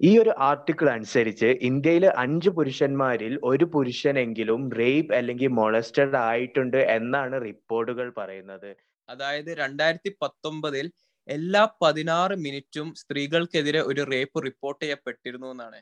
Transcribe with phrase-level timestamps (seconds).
[0.00, 8.08] ഈ ഒരു ആർട്ടിക്കിൾ അനുസരിച്ച് ഇന്ത്യയിൽ അഞ്ച് പുരുഷന്മാരിൽ ഒരു പുരുഷനെങ്കിലും റേപ്പ് അല്ലെങ്കിൽ മൊളസ്റ്റഡ് ആയിട്ടുണ്ട് എന്നാണ് റിപ്പോർട്ടുകൾ
[8.20, 8.70] പറയുന്നത്.
[9.08, 10.86] അതായത് രണ്ടായിരത്തി പത്തൊമ്പതിൽ
[11.28, 15.80] എല്ലാ പതിനാറ് മിനിറ്റും സ്ത്രീകൾക്കെതിരെ ഒരു റേപ്പ് റിപ്പോർട്ട് ചെയ്യപ്പെട്ടിരുന്നു എന്നാണ്.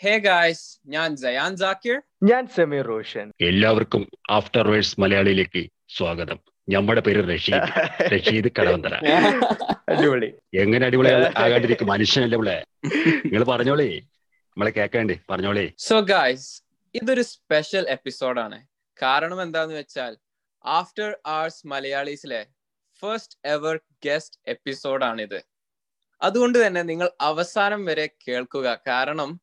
[0.00, 1.98] ഹേ ഗായ്സ് ഞാൻ ജയാൻ ജാക്കിർ
[2.30, 3.26] ഞാൻ സമീർ റോഷൻ.
[3.50, 5.62] എല്ലാവർക്കും ആഫ്റ്റർ വേഴ്സ് മലയാളിയിലേക്ക്
[5.98, 6.40] സ്വാഗതം.
[6.68, 7.68] നമ്മുടെ പേര് റഷീദ്.
[8.12, 8.94] റഷീദ് കടവന്തര
[9.88, 10.32] അടിപൊളി.
[10.54, 11.86] എങ്ങനെ അടിപൊളി ആകാണ്ടിരിക്കും?
[11.86, 12.64] മനുഷ്യനല്ലേ ഇവിടെ
[13.24, 13.98] നിങ്ങൾ പറഞ്ഞോളേ.
[13.98, 15.18] നമ്മളെ കേക്കണ്ടേ.
[15.30, 15.72] പറഞ്ഞോളേ.
[15.78, 16.62] സോ ഗായ്സ്
[16.94, 18.66] ഇതൊരു സ്പെഷ്യൽ എപ്പിസോഡ് ആണ്.
[19.02, 20.16] കാരണം എന്താന്ന് വെച്ചാൽ
[20.66, 22.46] ആഫ്റ്റർ ആർട്സ് മലയാളീസിലെ
[23.00, 25.42] ഫസ്റ്റ് എവർ ഗസ്റ്റ് എപ്പിസോഡ് എപ്പിസോഡാണിത്
[26.22, 28.78] അതുകൊണ്ട് തന്നെ നിങ്ങൾ അവസാനം വരെ കേൾക്കുക.
[28.86, 29.40] കാരണം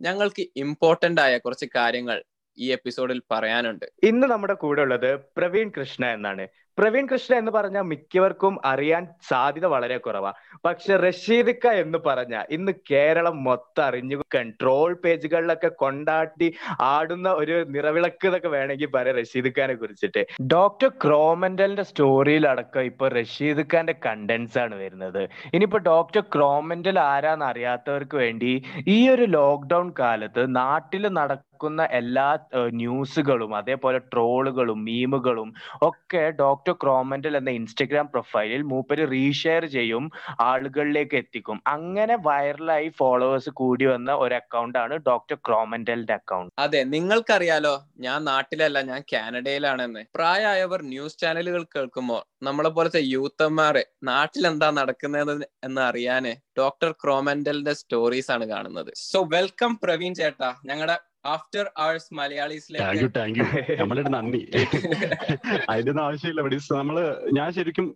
[0.00, 2.24] ഞങ്ങൾക്ക് ഇമ്പോർട്ടന്റ് ആയ കുറച്ച് കാര്യങ്ങൾ
[2.58, 3.86] ഈ എപ്പിസോഡിൽ പറയാനുണ്ട്.
[4.02, 6.46] ഇന്ന് നമ്മുടെ കൂടെ ഉള്ളത് പ്രവീൺ കൃഷ്ണ എന്നാണ്.
[6.78, 10.32] പ്രവീൺ കൃഷ്ണ എന്ന് പറഞ്ഞാൽ മിക്കവർക്കും അറിയാൻ സാധ്യത വളരെ കുറവാ.
[10.64, 16.48] പക്ഷെ റഷീദിക്ക എന്ന് പറഞ്ഞ ഇന്ന് കേരളം മൊത്തം അറിഞ്ഞു കൺട്രോൾ പേജുകളിലൊക്കെ കൊണ്ടാട്ടി
[16.80, 20.22] ആടുന്ന ഒരു നിറവിളക്ക് എന്നൊക്കെ വേണമെങ്കിൽ പറയാം റഷീദിക്കാനെ കുറിച്ചിട്ട്.
[20.54, 25.22] ഡോക്ടർ ക്രോമൻഡലിന്റെ സ്റ്റോറിയിലടക്കം ഇപ്പൊ റഷീദിക്കാന്റെ കണ്ടൻസ് ആണ് വരുന്നത്.
[25.54, 28.52] ഇനിയിപ്പോ ഡോക്ടർ ക്രോമൻഡൽ ആരാന്ന് അറിയാത്തവർക്ക് വേണ്ടി
[28.88, 32.26] ഈ ഒരു ലോക്ക്ഡൌൺ കാലത്ത് നാട്ടിൽ നടക്കുന്ന എല്ലാ
[32.72, 35.48] ന്യൂസുകളും അതേപോലെ ട്രോളുകളും മീമുകളും
[35.82, 41.62] ഒക്കെ ഡോക്ടർ ക്രോമെന്റൽ എന്ന ഇൻസ്റ്റഗ്രാം പ്രൊഫൈലിൽ മൂപ്പര് റീഷെയർ ചെയ്യും ആളുകളിലേക്ക് എത്തിക്കും.
[41.66, 48.78] അങ്ങനെ വൈറലായി ഫോളോവേഴ്സ് കൂടി വന്ന ഒരു അക്കൗണ്ട് ആണ് ഡോക്ടർ ക്രോമെന്റലിന്റെ അക്കൗണ്ട് അതെ നിങ്ങൾക്കറിയാലോ ഞാൻ നാട്ടിലല്ല
[48.80, 50.04] ഞാൻ കാനഡയിലാണെന്ന്.
[50.14, 58.30] പ്രായമായവർ ന്യൂസ് ചാനലുകൾ കേൾക്കുമ്പോൾ നമ്മളെ പോലത്തെ യൂത്തന്മാരെ നാട്ടിൽ എന്താ നടക്കുന്നത് എന്ന് അറിയാന് ഡോക്ടർ ക്രോമെന്റലിന്റെ സ്റ്റോറീസ്
[58.30, 58.92] ആണ് കാണുന്നത്.
[58.96, 60.54] സോ വെൽക്കം പ്രവീൺ ചേട്ടാ.
[60.64, 63.46] ഞങ്ങളുടെ ആഫ്റ്റർ ആഴ്സ് താങ്ക് യു മലയാളീസിലേക്ക് താങ്ക് യു
[63.80, 64.42] നമ്മളുടെ നന്ദി.
[65.70, 66.96] അതിന്റെ ഒന്നും ആവശ്യമില്ല ബഡീസ് നമ്മൾ
[67.38, 67.86] ഞാൻ ശരിക്കും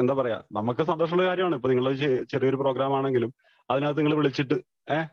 [0.00, 1.56] എന്താ പറയാ നമുക്ക് സന്തോഷമുള്ള കാര്യമാണ്.
[1.58, 1.86] ഇപ്പൊ നിങ്ങൾ
[2.32, 3.30] ചെറിയൊരു പ്രോഗ്രാം ആണെങ്കിലും
[3.68, 4.56] അതിനകത്ത് നിങ്ങൾ വിളിച്ചിട്ട്
[4.94, 5.06] ഏഹ്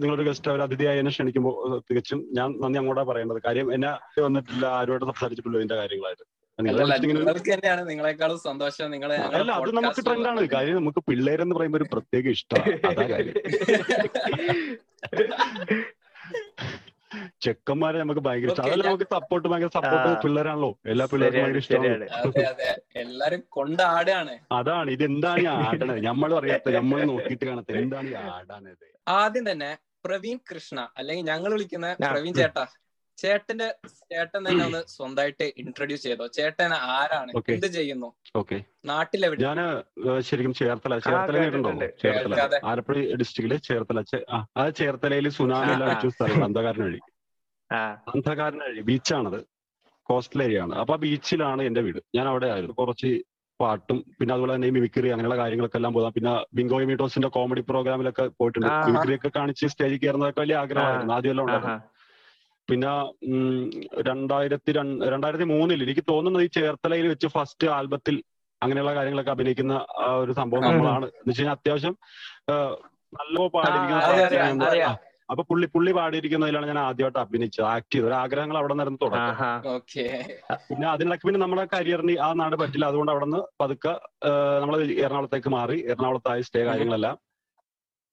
[0.00, 1.54] നിങ്ങളൊരു ഗസ്റ്റ് അവർ അതിഥിയായി എന്നെ ക്ഷണിക്കുമ്പോൾ
[1.88, 3.40] തികച്ചും ഞാൻ നന്ദി അങ്ങോട്ടാ പറയേണ്ടത്.
[3.46, 3.90] കാര്യം എന്നെ
[4.26, 6.24] വന്നിട്ടില്ല ആരുമായിട്ട് സംസാരിച്ചിട്ടില്ല ഇതിന്റെ കാര്യങ്ങളായിട്ട്.
[7.90, 8.88] നിങ്ങളെക്കാളും സന്തോഷം.
[8.94, 12.74] നിങ്ങളെ അല്ല അത് നമുക്ക് ട്രെൻഡാണ് കാര്യം നമുക്ക് പിള്ളേരെന്ന് പറയുമ്പോ ഒരു പ്രത്യേക ഇഷ്ടമാണ്.
[12.90, 13.34] അതാ കാര്യം.
[17.44, 20.08] ചെക്കന്മാരെ നമുക്ക് ഭയങ്കര അതല്ല നമുക്ക് സപ്പോർട്ട് ഭയങ്കര സപ്പോർട്ട്.
[20.24, 20.70] പിള്ളേരാണല്ലോ.
[20.92, 22.06] എല്ലാ പിള്ളേർക്കും ശരിയാണ് ഭയങ്കര ഇഷ്ടമാണ്.
[22.20, 22.68] അതെ അതെ
[23.02, 28.86] എല്ലാരും കൊണ്ടാടാണ് അതാണ് ഇത് എന്താണ് ഈ ആടണത് നമ്മൾ അറിയാത്ത നമ്മൾ നോക്കിയിട്ട് കാണത്ത എന്താണ് ഈ ആടാനത്
[29.20, 29.70] ആദ്യം തന്നെ
[30.06, 32.64] പ്രവീൺ കൃഷ്ണ അല്ലെങ്കിൽ ഞങ്ങൾ വിളിക്കുന്ന പ്രവീൺ ചേട്ടാ.
[33.18, 33.66] ചേട്ടന്റെ
[34.10, 36.24] ചേട്ടൻ തന്നെ ഒന്ന് സ്വന്തമായിട്ട് ഇൻട്രൊഡ്യൂസ് ചെയ്തോ?
[36.36, 37.30] ചേട്ടൻ ആരാണ്?
[37.40, 37.54] Okay.
[37.56, 38.08] എന്ത് ചെയ്യുന്നു?
[38.40, 38.56] ഓക്കെ
[38.90, 39.40] നാട്ടിലെവിടെ?
[39.46, 39.58] ഞാൻ
[40.08, 41.72] ഏഹ് ശരിക്കും ചേർത്തല ചേർത്തല കേട്ടിട്ടുണ്ടോ?
[42.02, 42.60] ചേർത്തല.
[42.70, 44.02] ആലപ്പുഴ ഡിസ്ട്രിക്റ്റിൽ ചേർത്തല.
[44.34, 45.74] ആ അത് ചേർത്തലയിൽ സുനാമി.
[45.88, 47.00] അടിച്ച സ്ഥലം അന്ധകാരൻ വഴി.
[48.14, 49.40] അന്ധകാരൻ വഴി ബീച്ചാണത്.
[50.08, 50.74] കോസ്റ്റൽ ഏരിയ ആണ്.
[50.80, 52.00] അപ്പൊ ആ ബീച്ചിലാണ് എന്റെ വീട്.
[52.16, 52.76] ഞാൻ അവിടെ ആയിരുന്നു.
[52.82, 53.10] കുറച്ച്
[53.60, 58.68] പാട്ടും പിന്നെ അതുപോലെ തന്നെ മിമിക്രി അങ്ങനെയുള്ള കാര്യങ്ങളൊക്കെ എല്ലാം പോകാം പിന്നെ ബിങ്കോ മീറ്റോസിന്റെ കോമഡി പ്രോഗ്രാമിലൊക്കെ പോയിട്ടുണ്ട്.
[58.88, 61.14] മിമിക്രി ഒക്കെ കാണിച്ച് സ്റ്റേജിൽ കയറുന്നതൊക്കെ വലിയ ആഗ്രഹമായിരുന്നു.
[61.18, 61.76] ആദ്യമെല്ലാം ഉണ്ടായിരുന്നു.
[62.68, 62.92] പിന്നെ
[64.08, 68.16] രണ്ടായിരത്തി രണ്ട് രണ്ടായിരത്തി മൂന്നിൽ എനിക്ക് തോന്നുന്നത് ഈ ചേർത്തലയിൽ വെച്ച് ഫസ്റ്റ് ആൽബത്തിൽ
[68.62, 71.06] അങ്ങനെയുള്ള കാര്യങ്ങളൊക്കെ അഭിനയിക്കുന്ന ആ ഒരു സംഭവം നമ്മളാണ്.
[71.18, 71.94] എന്ന് വെച്ച് കഴിഞ്ഞാൽ അത്യാവശ്യം
[73.18, 74.92] നല്ലോ പാടിയിരിക്കുന്ന
[75.32, 78.08] അപ്പൊ പുള്ളി പുള്ളി പാടിയിരിക്കുന്നതിലാണ് ഞാൻ ആദ്യമായിട്ട് അഭിനയിച്ചത് ആക്ട് ചെയ്തത്.
[78.08, 79.30] ഒരു ആഗ്രഹങ്ങൾ അവിടെ നിന്ന് തുടങ്ങി.
[80.68, 82.86] പിന്നെ അതിനിടയ്ക്ക് പിന്നെ നമ്മുടെ കരിയറിന് ആ നാട് പറ്റില്ല.
[82.92, 83.92] അതുകൊണ്ട് അവിടെ നിന്ന് പതുക്കെ
[84.62, 87.16] നമ്മൾ എറണാകുളത്തേക്ക് മാറി എറണാകുളത്തായി സ്റ്റേ കാര്യങ്ങളെല്ലാം.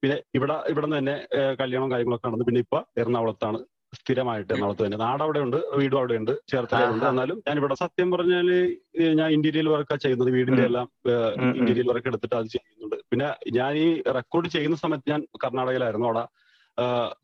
[0.04, 1.16] പിന്നെ ഇവിടെ ഇവിടെ നിന്ന് തന്നെ
[1.62, 2.48] കല്യാണം കാര്യങ്ങളൊക്കെ നടന്നു.
[2.50, 3.60] പിന്നെ ഇപ്പൊ എറണാകുളത്താണ്
[4.00, 7.06] സ്ഥിരമായിട്ട് എറണാകുളത്ത് തന്നെ നാട് അവിടെ ഉണ്ട് വീടും അവിടെ ഉണ്ട് ചേർത്തലയുണ്ട്.
[7.12, 8.50] എന്നാലും ഞാൻ ഇവിടെ സത്യം പറഞ്ഞാൽ
[9.20, 10.32] ഞാൻ ഇന്റീരിയൽ വർക്കാ ചെയ്യുന്നത്.
[10.38, 10.88] വീടിന്റെ എല്ലാം.
[11.60, 12.98] ഇന്റീരിയൽ വർക്ക് എടുത്തിട്ട് അത് ചെയ്യുന്നുണ്ട്.
[13.12, 13.28] പിന്നെ
[13.60, 13.88] ഞാൻ ഈ
[14.20, 16.08] റെക്കോർഡ് ചെയ്യുന്ന സമയത്ത് ഞാൻ കർണാടകയിലായിരുന്നു.
[16.12, 16.24] അവിടെ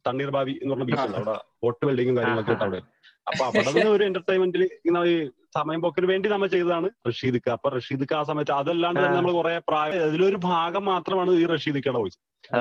[0.08, 1.18] തണ്ണീർ ബാവി എന്ന് പറഞ്ഞ ബീച്ച് ഉണ്ട്.
[1.22, 2.82] അവിടെ ബോട്ട് വെൽഡിങ്ങും കാര്യങ്ങളൊക്കെ ആയിട്ട് അവിടെ.
[3.30, 5.16] അപ്പൊ അവിടെ നിന്ന് ഒരു എന്റർടൈൻമെന്റിൽ ഇങ്ങനെ ഈ
[5.58, 7.48] സമയം പോക്കിന് വേണ്ടി നമ്മൾ ചെയ്തതാണ് റഷീദിക്ക.
[7.58, 12.20] അപ്പൊ റഷീദിക്ക ആ സമയത്ത് അതല്ലാണ്ട് തന്നെ നമ്മൾ കുറെ പ്രായം അതിലൊരു ഭാഗം മാത്രമാണ് ഈ റഷീദിക്കയുടെ വോയിസ്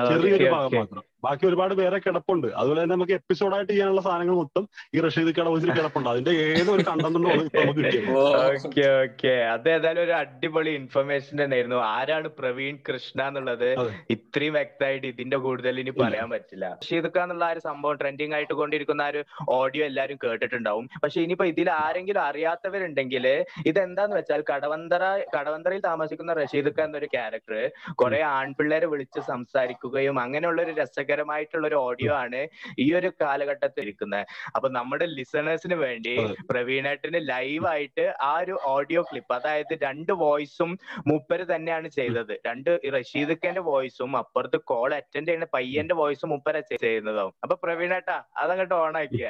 [0.09, 0.73] ചെറിയൊരു ഭാഗം.
[0.79, 1.03] മാത്രം.
[1.23, 2.47] ബാക്കി ഒരുപാട് പേരെ കിടപ്പുണ്ട്.
[2.59, 4.63] അതുപോലെ തന്നെ നമുക്ക് എപ്പിസോഡായിട്ട് ചെയ്യാനുള്ള സാധനങ്ങൾ മൊത്തം
[4.95, 6.09] ഈ റഷീദ് വോയിസിൽ കിടപ്പുണ്ട്.
[6.13, 8.11] അതിന്റെ ഏതൊരു കണ്ടന്റുണ്ടോ ഇപ്പൊ നമുക്ക് കിട്ടിയത്
[8.57, 9.33] ഓക്കെ ഓക്കെ.
[9.53, 11.79] അത് ഏതായാലും ഒരു അടിപൊളി ഇൻഫർമേഷൻ തന്നെയായിരുന്നു.
[11.95, 13.67] ആരാണ് പ്രവീൺ കൃഷ്ണ എന്നുള്ളത്?
[14.15, 16.65] ഇത്രയും വ്യക്തമായിട്ട് ഇതിന്റെ കൂടുതൽ ഇനി പറയാൻ പറ്റില്ല.
[16.81, 19.21] റഷീദ് ഖാൻ എന്നുള്ള ആ ഒരു സംഭവം ട്രെൻഡിങ് ആയിട്ട് കൊണ്ടിരിക്കുന്ന ആ ഒരു
[19.57, 20.87] ഓഡിയോ എല്ലാരും കേട്ടിട്ടുണ്ടാവും.
[21.05, 23.25] പക്ഷെ ഇനിയിപ്പോ ഇതിൽ ആരെങ്കിലും അറിയാത്തവരുണ്ടെങ്കിൽ
[23.71, 25.03] ഇതെന്താന്ന് വെച്ചാൽ കടവന്തറ
[25.35, 27.57] കടവന്തറയിൽ താമസിക്കുന്ന റഷീദ് ഖാൻ എന്നൊരു ക്യാരക്ടർ
[28.01, 30.73] കുറെ ആൺപിള്ളേരെ വിളിച്ച് സംസാരിക്കുകയും അങ്ങനെയുള്ള ഒരു
[31.09, 32.39] രസകരമായിട്ടുള്ള ഒരു ഓഡിയോ ആണ്
[32.79, 34.23] ഈ ഒരു കാലഘട്ടത്തിൽ ഇരിക്കുന്നത്
[34.55, 36.13] അപ്പൊ നമ്മുടെ ലിസണേഴ്സിന് വേണ്ടി
[36.49, 40.71] പ്രവീണേട്ടന് ലൈവായിട്ട് ആ ഒരു ഓഡിയോ ക്ലിപ്പ് അതായത് രണ്ട് വോയിസും
[41.07, 42.33] മൂപ്പര് തന്നെയാണ് ചെയ്തത്.
[42.47, 48.97] രണ്ട് റഷീദക്കന്റെ വോയിസും അപ്പുറത്ത് കോൾ അറ്റൻഡ് ചെയ്യുന്ന പയ്യന്റെ വോയിസും മുപ്പര ചെയ്യുന്നതാവും അപ്പൊ പ്രവീണേട്ടാ അതങ്ങോട്ട് ഓൺ
[49.01, 49.29] ആക്കിയ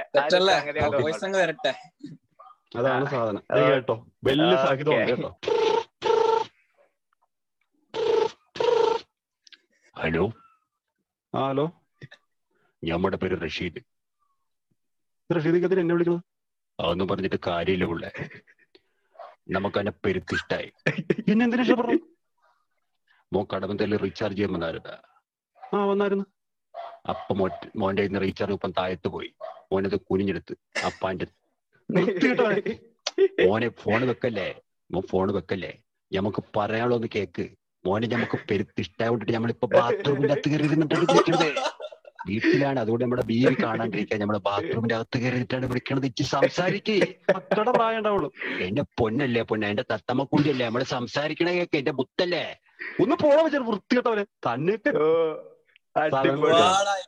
[2.80, 3.44] അതാണ് സാധനം.
[3.68, 3.96] കേട്ടോ.
[4.28, 4.56] വലിയ
[5.12, 5.32] കേട്ടോ.
[9.96, 10.26] ഹലോ?
[11.36, 11.64] ഹലോ?
[12.84, 13.80] ഞമ്മടെ പേര് റഷീദ്.
[15.36, 16.24] റഷീദ് എന്നെ വിളിക്കുന്നത്?
[16.80, 18.12] അതൊന്നും പറഞ്ഞിട്ട് കാര്യമില്ല പിള്ളേ.
[19.50, 20.70] നമുക്ക് അതിനെ പെരുത്തിഷ്ടായി.
[21.28, 21.98] പിന്നെ എന്തിനാ മോ
[23.34, 24.92] മോൻ കടമന്തയിൽ റീചാർജ് ചെയ്യാൻ വന്നായിരുന്ന
[25.74, 26.26] ആ വന്നായിരുന്നു
[27.10, 29.30] അപ്പൊ മോ മോന്റെ ഇന്ന് റീചാർജ് ഇപ്പം താഴത്ത് പോയി.
[29.72, 31.28] മോനത് കുനിഞ്ഞെടുത്ത് അപ്പാന്റെ.
[33.48, 34.48] മോനെ ഫോൺ വെക്കല്ലേ?
[34.92, 35.74] മോ ഫോൺ വെക്കല്ലേ?
[36.16, 37.46] നമുക്ക് പറയാനുള്ള കേക്ക്.
[37.88, 41.50] മോനെ നമുക്ക് പെരുത്തിഷ്ടായിട്ട് നമ്മളിപ്പോ ബാത്റൂമിന്റെ അകത്ത് കയറി ഇരുന്നിട്ടാണ് വിളിക്കണത്
[42.30, 42.78] വീട്ടിലാണ്.
[42.84, 46.08] അതുകൊണ്ട് നമ്മുടെ ബീവി കാണാണ്ടിരിക്കാൻ നമ്മുടെ ബാത്റൂമിന്റെ അകത്ത് കയറിയിട്ടാണ് വിളിക്കണത്.
[46.12, 46.96] ഇച്ചി സംസാരിക്കേ.
[47.36, 48.30] മക്കളുടെ പ്രായം ഉണ്ടാവുള്ളൂ
[48.66, 49.70] എന്റെ പൊന്നല്ലേ പൊന്ന.
[49.74, 51.78] എന്റെ തത്തമ്മക്കുണ്ടിയല്ലേ നമ്മൾ സംസാരിക്കണ കേക്ക്.
[51.82, 52.44] എന്റെ മുത്തല്ലേ.
[53.04, 53.64] ഒന്ന് പോകാൻ വെച്ചാൽ
[53.94, 54.12] കേട്ടോ
[54.48, 54.92] തന്നിട്ട്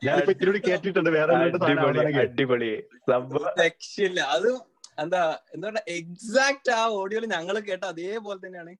[0.06, 1.10] ഞാനിപ്പോ ഇത്തിരി കേട്ടിട്ടുണ്ട്.
[1.16, 1.32] വേറെ
[2.22, 2.70] അടിപൊളി
[4.36, 4.48] അത്
[5.02, 5.20] എന്താ
[5.54, 5.68] എന്താ
[5.98, 8.72] എക്സാക്ട് ആ ഓഡിയോയിൽ ഞങ്ങൾ കേട്ട അതേപോലെ തന്നെയാണ്.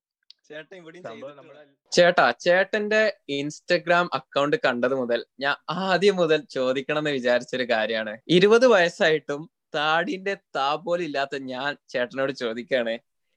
[1.92, 3.00] ചേട്ടാ ചേട്ടന്റെ
[3.36, 5.56] ഇൻസ്റ്റഗ്രാം അക്കൗണ്ട് കണ്ടത് മുതൽ ഞാൻ
[5.86, 8.12] ആദ്യം മുതൽ ചോദിക്കണം എന്ന് വിചാരിച്ചൊരു കാര്യമാണ്.
[8.36, 9.42] ഇരുപത് വയസ്സായിട്ടും
[9.76, 12.94] താടിന്റെ താ പോലും ഇല്ലാത്ത ഞാൻ ചേട്ടനോട് ചോദിക്കാണ്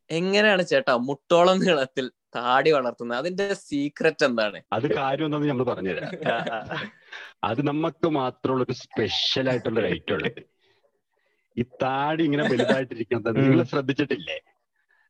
[0.10, 2.06] എങ്ങനെയാണ് ചേട്ടാ മുട്ടോളം നീളത്തിൽ
[2.38, 3.20] താടി വളർത്തുന്നത്?
[3.22, 4.60] അതിന്റെ സീക്രറ്റ് എന്താണ്?
[4.78, 6.12] അത് കാര്യം നമ്മൾ പറഞ്ഞുതരാം.
[7.50, 10.42] അത് നമുക്ക് മാത്രമുള്ള ഒരു സ്പെഷ്യൽ ആയിട്ടുള്ള ഒരു ഐറ്റം ഉള്ളത്
[11.58, 14.38] ഈ താടി ഇങ്ങനെ വലുതായിട്ടിരിക്കുന്നത് നിങ്ങൾ ശ്രദ്ധിച്ചിട്ടില്ലേ?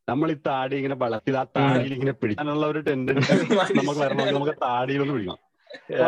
[0.08, 3.36] നമ്മൾ ഈ താടി ഇങ്ങനെ വളർത്തി ആ താടിയിൽ ഇങ്ങനെ പിടിക്കാനുള്ള ഒരു ടെൻഡൻസി
[3.80, 5.40] നമുക്ക് വരണമെങ്കിൽ നമുക്ക് താടിയിലൊന്ന് പിടിക്കണം.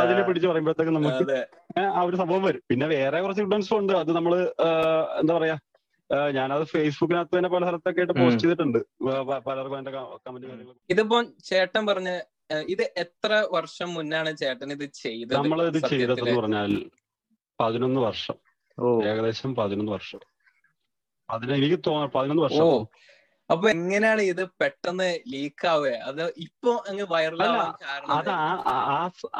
[0.01, 1.37] അതിനെ പിടിച്ച് പറയുമ്പോഴത്തേക്ക് നമുക്ക്
[1.97, 2.61] ആ ഒരു സംഭവം വരും.
[2.71, 3.93] പിന്നെ വേറെ കുറച്ച് ഇൻഫ്ലുവൻസും ഉണ്ട്.
[4.01, 4.33] അത് നമ്മൾ
[5.21, 5.55] എന്താ പറയാ
[6.37, 8.79] ഞാനത് ഫേസ്ബുക്കിനകത്ത് തന്നെ പല സ്ഥലത്തൊക്കെ ആയിട്ട് പോസ്റ്റ് ചെയ്തിട്ടുണ്ട്.
[9.47, 9.93] പലർക്കും എന്റെ
[10.25, 11.19] കമന്റ് ഇതിപ്പോ
[11.49, 12.09] ചേട്ടൻ പറഞ്ഞ
[12.73, 15.79] ഇത് എത്ര വർഷം മുന്നാണ് ചേട്ടൻ ഇത് ചെയ്തത് നമ്മൾ ഇത്?
[15.93, 16.73] ചെയ്തതെന്ന് പറഞ്ഞാൽ
[17.59, 18.37] പതിനൊന്ന് വർഷം.
[19.09, 20.21] ഏകദേശം പതിനൊന്ന് വർഷം.
[21.29, 22.65] അതിന് എനിക്ക് തോന്നുന്നു പതിനൊന്ന് വർഷം.
[23.49, 25.89] അപ്പൊ എങ്ങനെയാണ് ഇത് പെട്ടെന്ന് ലീക്ക് ആവുക?
[26.09, 28.31] അത് ഇപ്പൊ അങ്ങ് വൈറലാവാൻ കാരണം അത്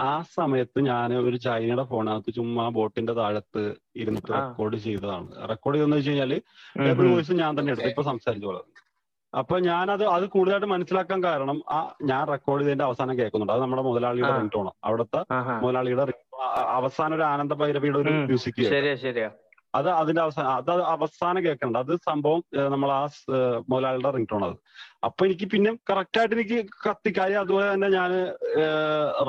[0.09, 3.63] ആ സമയത്ത് ഞാൻ ഒരു ചൈനയുടെ ഫോണിനകത്ത് ചുമ്മാ ബോട്ടിന്റെ താഴത്ത്
[4.01, 5.29] ഇരുന്നിട്ട് റെക്കോർഡ് ചെയ്തതാണ്.
[5.51, 6.33] റെക്കോർഡ് ചെയ്തെന്ന് വെച്ച് കഴിഞ്ഞാൽ
[6.87, 7.89] ഡബിൾ വോയിസ് ഞാൻ തന്നെ എടുത്തു.
[7.93, 8.67] ഇപ്പൊ സംസാരിച്ചോളാം.
[9.33, 11.79] അപ്പൊ ഞാനത് അത് കൂടുതലായിട്ട് മനസ്സിലാക്കാൻ കാരണം ആ
[12.11, 13.53] ഞാൻ റെക്കോർഡ് ചെയ്തതിന്റെ അവസാനം കേൾക്കുന്നുണ്ട്.
[13.55, 14.31] അത് നമ്മുടെ മുതലാളിയുടെ.
[14.37, 15.21] റിംഗ് ടോണ് അവിടുത്തെ
[15.63, 16.05] മുതലാളിയുടെ
[16.77, 18.13] അവസാന ഒരു ആനന്ദ ഭൈരവിയുടെ ഒരു.
[18.29, 19.31] മ്യൂസിക് ശരിയാ ശരിയാ.
[19.77, 21.75] അത് അതിന്റെ അവസാനം അത് അവസാനം കേൾക്കണ്ട.
[21.85, 22.41] അത് സംഭവം
[22.73, 23.01] നമ്മൾ ആ
[23.71, 24.55] മുതലാളിയുടെ റിംഗ് ടോൺ അത്.
[25.07, 28.11] അപ്പൊ എനിക്ക് പിന്നെ കറക്റ്റ് ആയിട്ട് എനിക്ക് കത്തിക്കാര്യം അതുപോലെ തന്നെ ഞാൻ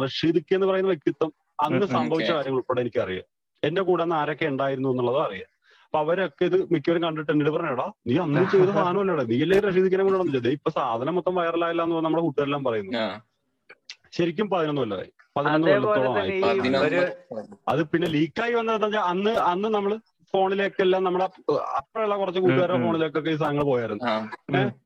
[0.03, 1.31] റഷീദ് എന്ന് പറയുന്ന വ്യക്തിത്വം
[1.67, 3.27] അന്ന് സംഭവിച്ച കാര്യങ്ങൾ ഉൾപ്പെടെ എനിക്കറിയാം.
[3.63, 5.51] എന്റെ കൂടെ അന്ന് ആരൊക്കെ ഉണ്ടായിരുന്നു എന്നുള്ളതും അറിയാം.
[5.87, 10.17] അപ്പൊ അവരൊക്കെ ഇത് മിക്കവരും കണ്ടിട്ട് എന്നിട്ട് പറഞ്ഞടാ നീ അന്ന് ചെയ്ത സാധനമല്ലടാ നീ അല്ലേ റഷീദിക്കിനെ കൂടെ
[10.19, 12.93] നടന്നില്ല ഇപ്പൊ സാധനം മൊത്തം വൈറലായില്ല എന്ന് നമ്മുടെ കൂട്ടുകാരെല്ലാം പറയുന്നു.
[14.17, 15.11] ശരിക്കും പതിനൊന്ന് കൊല്ലമായി.
[15.37, 15.71] പതിനൊന്ന്
[17.73, 19.93] അത് പിന്നെ ലീക്കായി വന്നത് വെച്ചാൽ അന്ന് അന്ന് നമ്മൾ
[20.35, 21.27] ഫോണിലേക്കെല്ലാം നമ്മുടെ
[21.81, 24.05] അപ്പോഴുള്ള കുറച്ച് കൂട്ടുകാരുടെ ഫോണിലേക്കൊക്കെ ഈ സാധനങ്ങൾ പോയായിരുന്നു.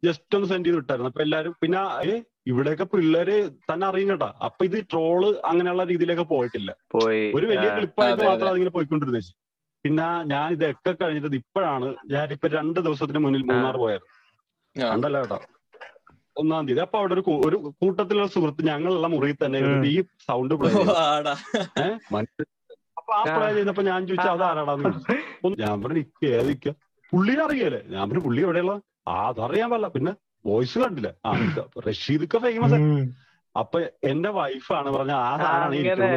[0.06, 2.16] ജസ്റ്റ് ഒന്ന് സെൻഡ് ചെയ്ത് വിട്ടായിരുന്നു അപ്പൊ എല്ലാരും പിന്നെ ഏ
[2.50, 3.36] ഇവിടെയൊക്കെ പിള്ളേര്
[3.70, 6.70] തന്നെ അറിയും കേട്ടാ അപ്പൊ ഇത് ട്രോൾ അങ്ങനെയുള്ള രീതിയിലൊക്കെ പോയിട്ടില്ല.
[6.94, 7.22] പോയി.
[7.38, 9.22] ഒരു വലിയ ക്ലിപ്പായിട്ട് അതെ, മാത്രം അതിങ്ങനെ പോയിക്കൊണ്ടിരുന്നേ.
[9.84, 11.88] പിന്നെ ഞാൻ ഇതൊക്കെ കഴിഞ്ഞിട്ട് ഇപ്പോഴാണ്.
[12.36, 14.16] ഇപ്പൊ രണ്ട് ദിവസത്തിന് മുന്നിൽ മൂന്നാർ പോയായിരുന്നു
[14.76, 15.38] കണ്ടല്ലോ കേട്ടോ
[16.36, 16.80] ഒന്നാം തീയതി.
[16.84, 19.58] അപ്പൊ അവിടെ ഒരു ഒരു കൂട്ടത്തിലുള്ള സുഹൃത്ത് ഞങ്ങളുള്ള മുറിയിൽ തന്നെ
[19.92, 19.96] ഈ
[20.28, 21.34] സൗണ്ട് പ്ലേ വാടാ.
[23.56, 26.68] ചെയ്തപ്പോ ഞാൻ ചോദിച്ചാ അതാരാടാന്ന് ചോദിച്ചു ഞാൻ പറഞ്ഞു ഏതിക്ക
[27.12, 27.82] പുള്ളിനെ അറിയല്ലേ?
[27.88, 28.74] ഞാൻ പറഞ്ഞു പുള്ളി എവിടെയുള്ള
[29.08, 30.12] ആ അതറിയാൻ പാടില്ല പിന്നെ
[30.46, 31.14] വോയിസ് കണ്ടില്ല?
[31.26, 31.30] ആ
[31.86, 32.78] റഷീദ് ഫേമസ്.
[33.56, 33.78] അപ്പൊ
[34.10, 36.10] എന്റെ വൈഫാണ് പറഞ്ഞ ആ സാധനമാണ്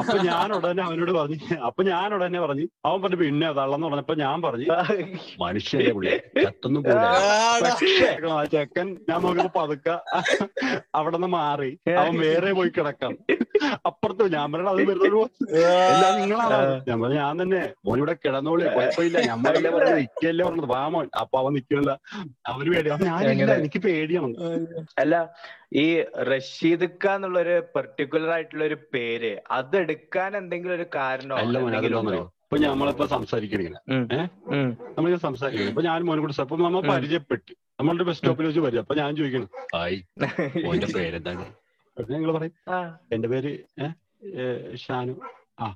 [0.00, 1.38] അപ്പൊ ഞാൻ ഉടനെ അവനോട് പറഞ്ഞു
[1.68, 4.68] അപ്പൊ ഞാൻ ഉടനെ പറഞ്ഞു അവൻ പറഞ്ഞു പിന്നെ തള്ളെന്ന് പറഞ്ഞപ്പോ ഞാൻ പറഞ്ഞു
[5.42, 6.12] മനുഷ്യരെ പുള്ളി
[8.36, 9.88] ആ ചെക്കൻ ഞാൻ നോക്കിയപ്പോ പതുക്ക
[11.00, 11.72] അവിടെ നിന്ന് മാറി
[12.02, 13.12] അവൻ വേറെ പോയി കിടക്കാം.
[13.88, 15.54] അപ്പുറത്ത് ഞാൻ പറഞ്ഞ അത് വരുന്നൊരു ഒരു
[15.90, 16.56] എല്ലാം നിങ്ങളാണ്.
[16.88, 19.18] ഞാൻ പറഞ്ഞു ഞാൻ തന്നെ മോൻ ഇവിടെ കിടന്നോളി കുഴപ്പമില്ല.
[19.30, 20.68] ഞമ്മളല്ലേ പറഞ്ഞത് നിക്കല്ലേ പറഞ്ഞത്.
[20.74, 21.92] വാമോൻ അപ്പൊ അവൻ നിക്കണില്ല
[22.52, 23.50] അവന് പേടി ഞാൻ?
[23.60, 24.34] എനിക്ക് പേടിയാണ്.
[25.04, 25.14] അല്ല
[25.72, 25.84] ഈ
[26.28, 31.36] റഷീദ് ഖാൻ എന്നുള്ള ഒരു പെർട്ടിക്കുലർ ആയിട്ടുള്ള ഒരു പേര് അത് എടുക്കാൻ എന്തെങ്കിലും ഒരു കാരണോ?
[32.44, 33.78] ഇപ്പൊ നമ്മളിപ്പോ സംസാരിക്കണിങ്ങനെ
[34.16, 34.26] ഏഹ്
[34.90, 36.82] നമ്മളിങ്ങനെ സംസാരിക്കണം ഇപ്പൊ ഞാൻ മോനെ കൂടെ അപ്പൊ നമ്മൾ.
[36.90, 37.52] പരിചയപ്പെട്ടു.
[37.80, 38.84] നമ്മളുടെ ബസ് സ്റ്റോപ്പിൽ വെച്ച് പരിചയം.
[38.84, 39.98] അപ്പൊ ഞാൻ ചോദിക്കണം ഹായ്
[40.66, 41.46] മോന്റെ പേരെന്താണ്?
[41.96, 42.54] ഞങ്ങൾ പറയും
[43.10, 43.50] എന്റെ പേര്
[43.82, 43.94] ഏഹ്
[44.76, 45.14] ഷാനു.
[45.58, 45.66] ആ.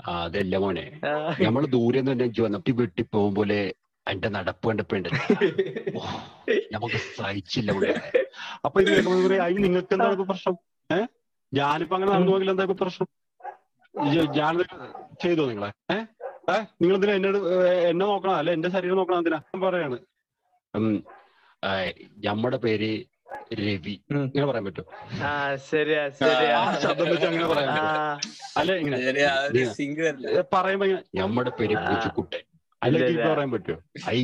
[0.00, 0.86] അതല്ല മോനെ.
[0.98, 3.58] നമ്മൾ നമ്മൾ ദൂരെ നിന്ന് വന്നപ്പോ വെട്ടി പോകും പോലെ
[4.06, 5.08] എന്റെ നടപ്പ് കണ്ടപ്പോണ്ട്
[6.74, 7.90] നമുക്ക് സഹിച്ചില്ല ഇവിടെ
[8.66, 8.90] അപ്പൊ ഇത്
[9.44, 10.54] അതിന് നിങ്ങൾക്ക് എന്താണ് ഇപ്പൊ പ്രശ്നം?
[10.90, 11.06] ഏഹ്
[11.52, 13.08] ഞാനിപ്പോ അങ്ങനെ നടന്നു പോകില്ല എന്താ ഇപ്പൊ പ്രശ്നം?
[14.38, 14.54] ഞാൻ
[15.22, 15.70] ചെയ്തോ നിങ്ങളെ?
[15.94, 16.06] ഏഹ്
[16.54, 17.38] ഏഹ് നിങ്ങൾ എന്തിനാ എന്നോട്
[17.90, 18.36] എന്നെ നോക്കണം?
[18.40, 19.40] അല്ലെ എന്റെ ശരീരം നോക്കണം എന്തിനാ?
[19.48, 19.98] ഞാൻ പറയാണ്.
[22.26, 22.90] നമ്മുടെ പേര്
[23.60, 23.94] രവി.
[24.10, 24.86] ഇങ്ങനെ പറയാൻ പറ്റും
[25.26, 25.30] ആ
[25.68, 26.56] ശരിയാ ശരിയാ.
[26.58, 27.94] ആ ശബ്ദം വെച്ച് അങ്ങനെ പറയാൻ പറ്റും
[28.58, 28.96] അല്ലെ ഇങ്ങനെ
[30.54, 30.86] പറയുമ്പോ
[31.20, 31.74] നമ്മുടെ പേര്.
[31.86, 32.42] പൂച്ചക്കുട്ടൻ.
[32.84, 33.78] അല്ലെങ്കിൽ പറയാൻ പറ്റുമോ
[34.10, 34.20] ഐ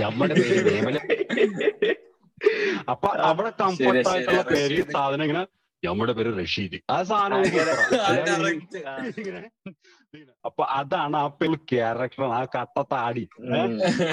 [0.00, 1.00] നമ്മുടെ പേര്
[2.88, 5.44] അപ്പൊ അവിടെ കംഫർട്ട് ആയിട്ടുള്ള പേര് സാധനം ഇങ്ങനെ
[5.82, 6.76] നമ്മുടെ പേര് റഷീദ്.
[6.90, 7.40] ആ സാധനം
[10.44, 13.24] അപ്പൊ അതാണ് ആ പേര് ക്യാരക്ടർ ആ കട്ട താടി.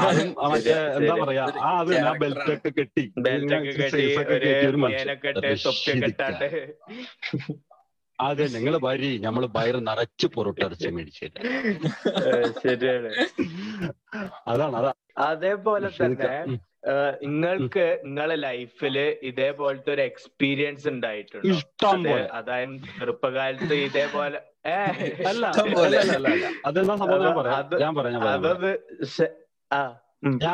[0.01, 1.15] അതും മറ്റേ എന്താ.
[1.22, 1.46] പറയാ?
[1.62, 3.06] ആ അത് ആ ബെൽറ്റ് ഒക്കെ കെട്ടി.
[3.20, 3.88] ബെൽറ്റ് ഒക്കെ
[4.36, 5.10] കെട്ടി ഒരു മനുഷ്യൻ.
[8.19, 11.39] അതെ നിങ്ങൾ വരി നമ്മൾ വയറ് നിറച്ച് പൊറോട്ടരച്ച് മേടിച്ചില്ല
[12.63, 13.10] ശരിയാണ്.
[14.48, 14.91] അതാണ് അതാ.
[15.17, 16.29] അതേപോലെ തന്നെ
[17.24, 18.98] നിങ്ങൾക്ക് നിങ്ങളെ ലൈഫിൽ
[19.29, 21.48] ഇതേപോലത്തെ ഒരു എക്സ്പീരിയൻസ് ഉണ്ടായിട്ടുണ്ട്?
[22.34, 24.39] അതായത് ചെറുപ്പകാലത്ത് ഇതേപോലെ
[27.81, 27.93] ഞാൻ
[28.36, 28.72] അതത്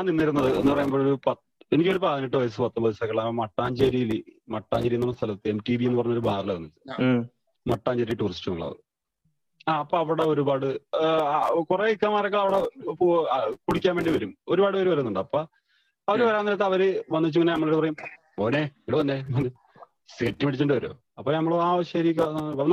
[0.08, 1.44] നിന്നിരുന്നത് എന്ന് പറയുമ്പോൾ ഒരു പത്ത്
[1.76, 4.12] എനിക്കൊരു പതിനെട്ട് വയസ്സ് പത്തൊമ്പത് വയസ്സൊക്കെ മട്ടാഞ്ചേരിയിൽ
[4.50, 6.68] മട്ടാഞ്ചേരി എന്ന സ്ഥലത്ത് എം ടി ബി എന്ന് പറഞ്ഞൊരു ബാറിലാണ്.
[7.66, 8.78] മട്ടാഞ്ചേരി ടൂറിസ്റ്റ് ബംഗ്ലാവ്
[9.68, 10.68] ആ അപ്പൊ അവിടെ ഒരുപാട്
[11.70, 12.60] കുറെ ഇക്കമാരൊക്കെ അവിടെ
[13.66, 14.32] കുടിക്കാൻ വേണ്ടി വരും.
[14.52, 15.22] ഒരുപാട് പേര് വരുന്നുണ്ട്.
[15.26, 15.40] അപ്പൊ
[16.08, 16.20] അവർ.
[16.30, 16.82] വരാൻ നേരത്ത് അവർ
[17.16, 17.98] വന്നിച്ച് ഇങ്ങനെ നമ്മളോട് പറയും
[18.46, 19.18] ഓനെ ഇവിടെ വന്നേ
[20.16, 22.12] സീറ്റ് മേടിച്ചോണ്ട് വരുമോ അപ്പൊ നമ്മൾ ആ ശരി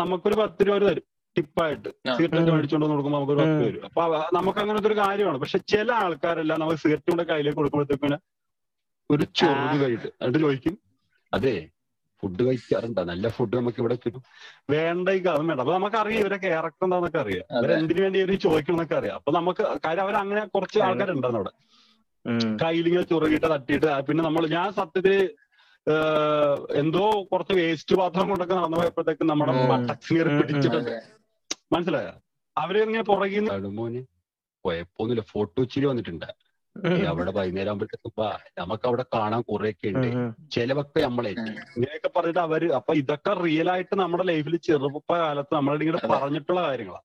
[0.02, 1.04] നമുക്കൊരു പത്ത് രൂപ തരും
[1.36, 1.88] ടിപ്പായിട്ട്.
[1.88, 2.52] Seat cigarette.
[2.54, 3.64] മേടിച്ചോണ്ട് കൊടുക്കുമ്പോ കൊടുക്കുമ്പോൾ നമുക്കൊരു പത്ത്.
[3.68, 3.82] വരും.
[3.88, 4.02] അപ്പൊ
[4.36, 5.38] നമുക്ക് അങ്ങനത്തെ ഒരു കാര്യമാണ്.
[5.42, 8.18] പക്ഷെ ചില ആൾക്കാരെല്ലാം നമുക്ക് സിഗരറ്റ് കൊണ്ട് കയ്യിലേക്ക് കൊടുക്കുമ്പോഴത്തേക്കിന്
[9.10, 10.74] ഒരു ചോദ്യം കഴിഞ്ഞിട്ട് കഴിയിട്ട് എന്നിട്ട് ചോദിക്കും.
[11.32, 11.54] അതെ
[12.22, 13.00] ഫുഡ് കഴിക്കാറുണ്ട്.
[13.10, 14.22] നല്ല ഫുഡ് നമുക്ക് ഇവിടെ കിട്ടും.
[14.70, 17.44] വേണ്ട ഈ അതും വേണ്ട അപ്പൊ നമുക്കറിയാം ഇവരെ ക്യാരക്ടർ എന്താണെന്നൊക്കെ അറിയാം.
[17.58, 17.74] അതെ.
[17.74, 19.16] എന്തിനു വേണ്ടി ഇവർ ചോദിക്കണമെന്നൊക്കെ അറിയാം.
[19.16, 21.52] അപ്പൊ നമുക്ക് കാര്യം അവർ അങ്ങനെ കുറച്ച് ആൾക്കാരുണ്ടെന്ന് അവിടെ.
[22.62, 25.14] കയ്യിലിങ്ങനെ ചുറുകിട്ട് തട്ടിയിട്ട് പിന്നെ നമ്മൾ ഞാൻ സത്യത്തിൽ
[26.80, 29.68] എന്തോ കുറച്ച് വേസ്റ്റ് പാത്രം കൊണ്ടൊക്കെ നടന്നു പോയപ്പോഴത്തേക്ക് നമ്മുടെ ഉം.
[29.72, 30.90] ബട്ടക്സിനെ പിടിച്ചിട്ടുണ്ട്.
[31.72, 32.12] മനസ്സിലായോ?
[32.56, 33.46] അവരിങ്ങനെ പുറകിൽ
[33.78, 34.00] മോന്
[34.64, 35.24] കുഴപ്പമൊന്നുമില്ല.
[35.32, 36.28] ഫോട്ടോ ഇച്ചിരി വന്നിട്ടുണ്ട്.
[36.86, 40.06] അവിടെ വൈകുന്നേരം ആകുമ്പോഴത്തേക്കും നമുക്ക് അവിടെ കാണാൻ കുറെയൊക്കെ ഉണ്ട്
[40.50, 41.30] ചിലവൊക്കെ നമ്മളെ.
[41.30, 47.00] ഇങ്ങനെയൊക്കെ പറഞ്ഞിട്ട് അവർ അപ്പൊ ഇതൊക്കെ റിയൽ ആയിട്ട് നമ്മുടെ ലൈഫിൽ ചെറുപ്പ കാലത്ത് നമ്മളിങ്ങനെ പറഞ്ഞിട്ടുള്ള കാര്യങ്ങളാ.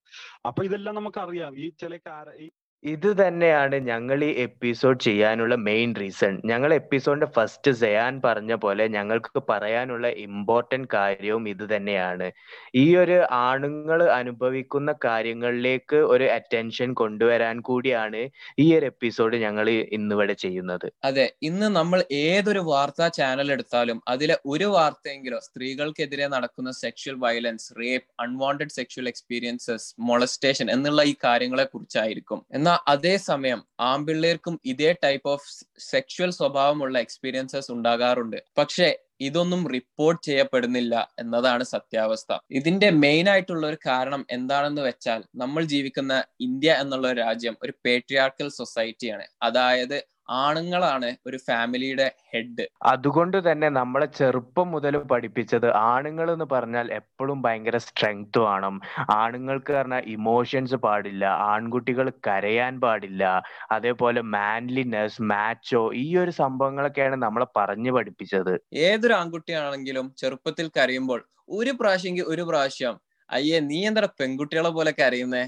[0.45, 1.57] അപ്പൊ ഇതെല്ലാം നമുക്കറിയാം.
[1.57, 2.49] ഈ ചില കാര- ഈ
[2.83, 9.41] ഇത് തന്നെയാണ് ഞങ്ങൾ ഈ എപ്പിസോഡ് ചെയ്യാനുള്ള മെയിൻ റീസൺ ഞങ്ങൾ എപ്പിസോഡിന്റെ ഫസ്റ്റ് സെയാൻ പറഞ്ഞ പോലെ ഞങ്ങൾക്ക്
[9.49, 12.27] പറയാനുള്ള ഇമ്പോർട്ടന്റ് കാര്യവും ഇത് തന്നെയാണ്.
[12.75, 18.21] ഈ ഒരു ആണുങ്ങൾ അനുഭവിക്കുന്ന കാര്യങ്ങളിലേക്ക് ഒരു അറ്റൻഷൻ കൊണ്ടുവരാൻ കൂടിയാണ്
[18.59, 20.87] ഈ ഒരു എപ്പിസോഡ് ഞങ്ങൾ ഇന്നിവിടെ ചെയ്യുന്നത്.
[21.03, 28.07] അതെ ഇന്ന് നമ്മൾ ഏതൊരു വാർത്താ ചാനൽ എടുത്താലും അതിലെ ഒരു വാർത്തയെങ്കിലും സ്ത്രീകൾക്കെതിരെ നടക്കുന്ന sexual violence rape
[28.19, 32.45] unwanted sexual experiences molestation എന്നുള്ള ഈ കാര്യങ്ങളെ കുറിച്ചായിരിക്കും.
[32.53, 33.59] എന്നാൽ അതേസമയം
[33.91, 35.47] ആൺപിള്ളേർക്കും ഇതേ ടൈപ്പ് ഓഫ്
[35.91, 38.39] സെക്ഷൽ സ്വഭാവമുള്ള എക്സ്പീരിയൻസസ് ഉണ്ടാകാറുണ്ട്.
[38.57, 38.87] പക്ഷെ
[39.19, 42.31] ഇതൊന്നും റിപ്പോർട്ട് ചെയ്യപ്പെടുന്നില്ല എന്നതാണ് സത്യാവസ്ഥ.
[42.51, 49.25] ഇതിന്റെ മെയിൻ ആയിട്ടുള്ള ഒരു കാരണം എന്താണെന്ന് വെച്ചാൽ നമ്മൾ ജീവിക്കുന്ന ഇന്ത്യ എന്നുള്ള രാജ്യം ഒരു പേട്രിയാർക്കൽ സൊസൈറ്റിയാണ്
[49.41, 49.97] അതായത്
[50.29, 52.65] ആണുങ്ങളാണ് ഒരു ഫാമിലിയുടെ ഹെഡ്.
[52.81, 58.81] അതുകൊണ്ട് തന്നെ നമ്മളെ ചെറുപ്പം മുതൽ പഠിപ്പിച്ചത് ആണുങ്ങൾ എന്ന് പറഞ്ഞാൽ എപ്പോഴും ഭയങ്കര സ്ട്രെങ്ത് വേണം.
[59.09, 67.91] ആണുങ്ങൾക്ക് പറഞ്ഞാൽ ഇമോഷൻസ് പാടില്ല ആൺകുട്ടികൾ കരയാൻ പാടില്ല അതേപോലെ മാൻലിനെസ് മാച്ചോ ഈ ഒരു സംഭവങ്ങളൊക്കെയാണ് നമ്മളെ പറഞ്ഞു
[67.91, 68.53] പഠിപ്പിച്ചത്.
[68.73, 72.95] ഏതൊരു ആൺകുട്ടിയാണെങ്കിലും ചെറുപ്പത്തിൽ കരയുമ്പോൾ ഒരു പ്രാവശ്യമെങ്കിൽ ഒരു പ്രാവശ്യം
[73.29, 75.43] അയ്യേ നീ എന്താ പെൺകുട്ടികളെ പോലെ കരയുന്നേ?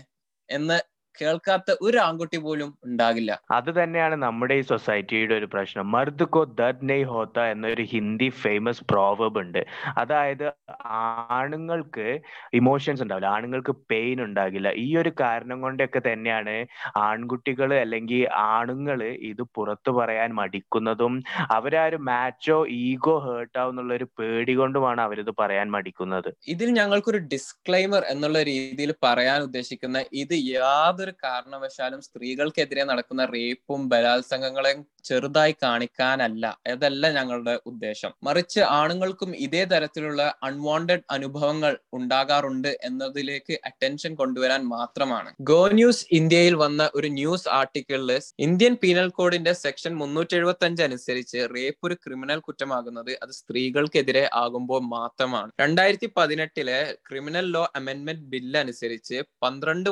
[0.50, 0.78] എന്ന്
[1.22, 3.42] കേൾക്കാത്ത ഒരു ആൺകുട്ടി പോലും ഉണ്ടാകില്ല.
[3.52, 5.92] അത് തന്നെയാണ് നമ്മുടെ ഈ സൊസൈറ്റിയുടെ ഒരു പ്രശ്നം.
[5.92, 9.66] മർദ് കോ ദർദ് നെയ് ഹോത്ത എന്നൊരു ഹിന്ദി ഫേമസ് പ്രോവർബ് ഉണ്ട്.
[9.98, 10.54] അതായത്
[10.86, 12.20] ആണുങ്ങൾക്ക്
[12.54, 13.28] ഇമോഷൻസ് ഉണ്ടാവില്ല.
[13.28, 14.72] ആണുങ്ങൾക്ക് പെയിൻ ഉണ്ടാകില്ല.
[14.76, 16.56] ഈ ഒരു കാരണം കൊണ്ടൊക്കെ തന്നെയാണ്
[16.98, 21.14] ആൺകുട്ടികൾ അല്ലെങ്കിൽ ആണുങ്ങൾ ഇത് പുറത്തു പറയാൻ മടിക്കുന്നതും
[21.52, 26.30] അവരാ ഒരു മാച്ചോ ഈഗോ ഹേർട്ട് ആവുന്നുള്ള ഒരു പേടി കൊണ്ടുമാണ് അവരിത് പറയാൻ മടിക്കുന്നത്.
[26.48, 35.56] ഇതിൽ ഞങ്ങൾക്കൊരു ഡിസ്ക്ലൈമർ എന്നുള്ള രീതിയിൽ പറയാൻ ഉദ്ദേശിക്കുന്ന ഇത് യാതൊരു കാരണവശാലും സ്ത്രീകൾക്കെതിരെ നടക്കുന്ന റേപ്പും ബലാത്സംഗങ്ങളെയും ചെറുതായി
[35.64, 36.44] കാണിക്കാനല്ല.
[36.74, 38.12] അതല്ല ഞങ്ങളുടെ ഉദ്ദേശം.
[38.24, 45.30] മറിച്ച് ആണുങ്ങൾക്കും ഇതേ തരത്തിലുള്ള അൺവാണ്ടഡ് അനുഭവങ്ങൾ ഉണ്ടാകാറുണ്ട് എന്നതിലേക്ക് അറ്റൻഷൻ കൊണ്ടുവരാൻ മാത്രമാണ്.
[45.52, 48.12] ഗോ ന്യൂസ് ഇന്ത്യയിൽ വന്ന ഒരു ന്യൂസ് ആർട്ടിക്കിളിൽ
[48.46, 54.82] ഇന്ത്യൻ പീനൽ കോഡിന്റെ സെക്ഷൻ മുന്നൂറ്റി എഴുപത്തി അഞ്ച് അനുസരിച്ച് റേപ്പ് ഒരു ക്രിമിനൽ കുറ്റമാകുന്നത് അത് സ്ത്രീകൾക്കെതിരെ ആകുമ്പോൾ
[54.96, 55.50] മാത്രമാണ്.
[55.64, 59.90] രണ്ടായിരത്തി പതിനെട്ടിലെ ക്രിമിനൽ ലോ അമെന്റ്മെന്റ് ബില്ല് അനുസരിച്ച് പന്ത്രണ്ട്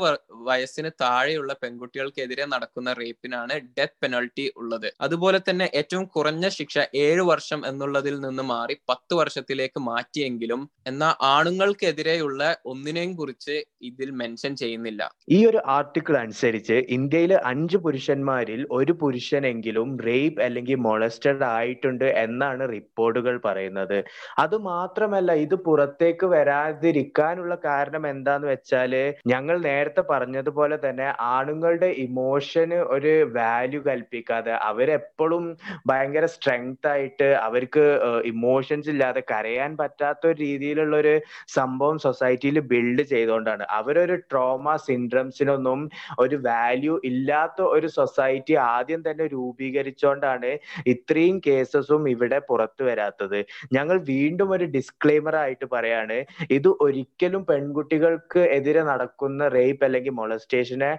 [0.50, 4.88] വയസ്സിന് താഴെയുള്ള പെൺകുട്ടികൾക്കെതിരെ നടക്കുന്ന റേപ്പിനാണ് ഡെത്ത് പെനൾട്ടി ഉള്ളത്.
[5.03, 12.41] അതുപോലെ തന്നെ ഏറ്റവും കുറഞ്ഞ ശിക്ഷ ഏഴ് വർഷം എന്നുള്ളതിൽ നിന്ന് മാറി പത്ത് വർഷത്തിലേക്ക് മാറ്റിയെങ്കിലും എന്നാൽ ആണുങ്ങൾക്കെതിരെയുള്ള
[12.65, 15.01] ഒന്നിനെയും കുറിച്ച് ഇതിൽ മെൻഷൻ ചെയ്യുന്നില്ല.
[15.29, 23.36] ഈ ഒരു ആർട്ടിക്കിൾ അനുസരിച്ച് ഇന്ത്യയിൽ അഞ്ച് പുരുഷന്മാരിൽ ഒരു പുരുഷനെങ്കിലും റേപ്പ് അല്ലെങ്കിൽ മൊളസ്റ്റഡ് ആയിട്ടുണ്ട് എന്നാണ് റിപ്പോർട്ടുകൾ
[23.45, 23.98] പറയുന്നത്.
[24.43, 28.93] അത് മാത്രമല്ല ഇത് പുറത്തേക്ക് വരാതിരിക്കാനുള്ള കാരണം എന്താന്ന് വെച്ചാൽ
[29.27, 34.53] ഞങ്ങൾ നേരത്തെ പറഞ്ഞതുപോലെ തന്നെ ആണുങ്ങളുടെ ഇമോഷന് ഒരു വാല്യൂ കൽപ്പിക്കാതെ
[34.93, 35.43] അവരെപ്പോഴും
[35.89, 37.83] ഭയങ്കര സ്ട്രെങ്ത് ആയിട്ട് അവർക്ക്
[38.31, 41.13] ഇമോഷൻസ് ഇല്ലാതെ കരയാൻ പറ്റാത്ത ഒരു രീതിയിലുള്ള ഒരു
[41.55, 45.79] സംഭവം സൊസൈറ്റിയിൽ ബിൽഡ് ചെയ്തുകൊണ്ടാണ് അവരൊരു ട്രോമ സിൻഡ്രംസിനൊന്നും
[46.23, 50.51] ഒരു വാല്യൂ ഇല്ലാത്ത ഒരു സൊസൈറ്റി ആദ്യം തന്നെ രൂപീകരിച്ചുകൊണ്ടാണ്
[50.93, 53.39] ഇത്രയും കേസസും ഇവിടെ പുറത്തു വരാത്തത്.
[53.77, 56.17] ഞങ്ങൾ വീണ്ടും ഒരു ഡിസ്ക്ലെയിമർ ആയിട്ട് പറയാണ്
[56.57, 60.91] ഇത് ഒരിക്കലും പെൺകുട്ടികൾക്ക് എതിരെ നടക്കുന്ന റേപ്പ് അല്ലെങ്കിൽ മൊളസ്റ്റേഷനെ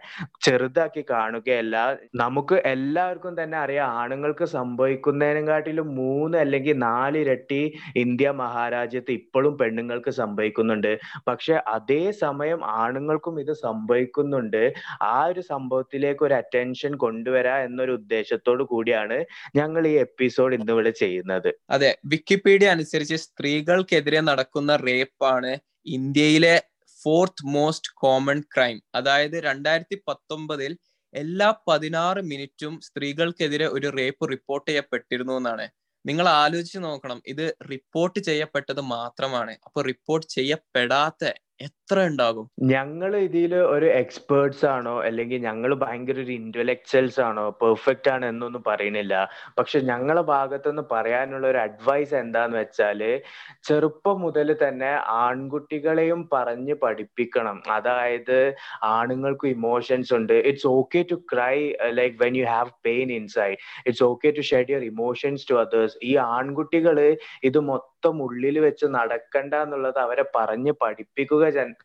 [0.46, 1.76] ചെറുതാക്കി കാണുകയല്ല.
[2.22, 7.60] നമുക്ക് എല്ലാവർക്കും തന്നെ അറിയാം ആണുങ്ങൾക്ക് സംഭവിക്കുന്നതിനെക്കാട്ടിലും മൂന്ന് അല്ലെങ്കിൽ നാല് ഇരട്ടി
[8.02, 10.92] ഇന്ത്യ മഹാരാജ്യത്ത് ഇപ്പോഴും പെണ്ണുങ്ങൾക്ക് സംഭവിക്കുന്നുണ്ട്.
[11.28, 14.62] പക്ഷെ അതേ സമയം ആണുങ്ങൾക്കും ഇത് സംഭവിക്കുന്നുണ്ട്.
[15.02, 19.18] ആ ഒരു സംഭവത്തിലേക്ക് ഒരു അറ്റൻഷൻ കൊണ്ടുവരാ എന്നൊരു ഉദ്ദേശത്തോടു കൂടിയാണ്
[19.56, 21.50] ഞങ്ങൾ ഈ എപ്പിസോഡ് ഇന്ന് ഇവിടെ ചെയ്യുന്നത്.
[21.70, 25.52] അതെ വിക്കിപീഡിയ അനുസരിച്ച് സ്ത്രീകൾക്കെതിരെ നടക്കുന്ന റേപ്പാണ്
[25.96, 26.54] ഇന്ത്യയിലെ
[27.00, 30.72] ഫോർത്ത് മോസ്റ്റ് കോമൺ ക്രൈം അതായത് രണ്ടായിരത്തി പത്തൊമ്പതിൽ
[31.14, 35.66] എല്ലാ പതിനാറ് മിനിറ്റും സ്ത്രീകൾക്കെതിരെ ഒരു റേപ്പ് റിപ്പോർട്ട് ചെയ്യപ്പെട്ടിരുന്നു എന്നാണ്.
[36.04, 37.18] നിങ്ങൾ ആലോചിച്ച് നോക്കണം.
[37.26, 39.52] ഇത് റിപ്പോർട്ട് ചെയ്യപ്പെട്ടത് മാത്രമാണ്.
[39.66, 41.22] അപ്പൊ റിപ്പോർട്ട് ചെയ്യപ്പെടാത്ത
[41.60, 42.46] എത്ര ഉണ്ടാകും?
[42.62, 49.14] ഞങ്ങൾ ഇതിൽ ഒരു എക്സ്പേർട്സ് ആണോ അല്ലെങ്കിൽ ഞങ്ങൾ ഭയങ്കര ഒരു ഇന്റലക്ച്വൽസ് ആണോ പെർഫെക്റ്റ് ആണ് എന്നൊന്നും പറയുന്നില്ല.
[49.58, 53.22] പക്ഷെ ഞങ്ങളെ ഭാഗത്തുനിന്ന് പറയാനുള്ള ഒരു അഡ്വൈസ് എന്താന്ന് വെച്ചാൽ
[53.64, 54.90] ചെറുപ്പം മുതൽ തന്നെ
[55.24, 57.62] ആൺകുട്ടികളെയും പറഞ്ഞ് പഠിപ്പിക്കണം.
[57.68, 58.38] അതായത്
[58.82, 60.32] ആണുങ്ങൾക്ക് ഇമോഷൻസ് ഉണ്ട്.
[60.32, 61.56] It's okay to cry
[62.00, 63.56] like when you have pain inside
[63.86, 66.98] it's okay to shed your emotions to others ഈ ആൺകുട്ടികൾ
[67.42, 71.42] ഇത് മൊത്തം ഉള്ളിൽ വെച്ച് നടക്കണ്ട എന്നുള്ളത് അവരെ പറഞ്ഞ് പഠിപ്പിക്കുക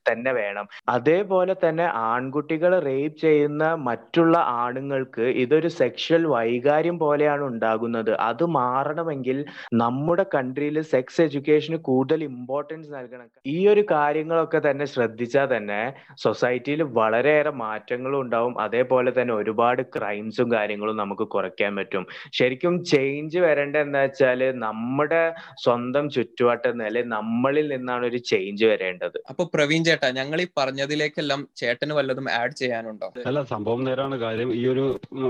[0.09, 0.67] തന്നെ വേണം.
[0.89, 8.15] അതേപോലെ തന്നെ ആൺകുട്ടികൾ റേപ്പ് ചെയ്യുന്ന മറ്റുള്ള ആണുങ്ങൾക്ക് ഇതൊരു സെക്ഷൽ വൈകാര്യം പോലെയാണ് ഉണ്ടാകുന്നത്.
[8.19, 13.27] അത് മാറണമെങ്കിൽ നമ്മുടെ കൺട്രിയിൽ സെക്സ് എഡ്യൂക്കേഷന് കൂടുതൽ ഇമ്പോർട്ടൻസ് നൽകണം.
[13.45, 18.57] ഈ ഒരു കാര്യങ്ങളൊക്കെ തന്നെ ശ്രദ്ധിച്ചാൽ തന്നെ സൊസൈറ്റിയിൽ വളരെയേറെ മാറ്റങ്ങളും ഉണ്ടാവും.
[18.59, 22.05] അതേപോലെ തന്നെ ഒരുപാട് ക്രൈംസും കാര്യങ്ങളും നമുക്ക് കുറയ്ക്കാൻ പറ്റും.
[22.33, 29.17] ശരിക്കും ചേഞ്ച് വരേണ്ട എന്താ വെച്ചാൽ നമ്മുടെ സ്വന്തം ചുറ്റുവട്ടം നില നമ്മളിൽ നിന്നാണ് ഒരു ചേഞ്ച് വരേണ്ടത്.
[29.29, 33.09] അപ്പൊ പ്രവീൺ ചേട്ടാ ഞങ്ങൾ ഈ പറഞ്ഞതിലേക്കെല്ലാം ചേട്ടന് വല്ലതും ആഡ് ചെയ്യാനുണ്ടോ?
[33.25, 34.17] അല്ല സംഭവം നേരാണ്.
[34.19, 34.85] കാര്യം ഈ ഒരു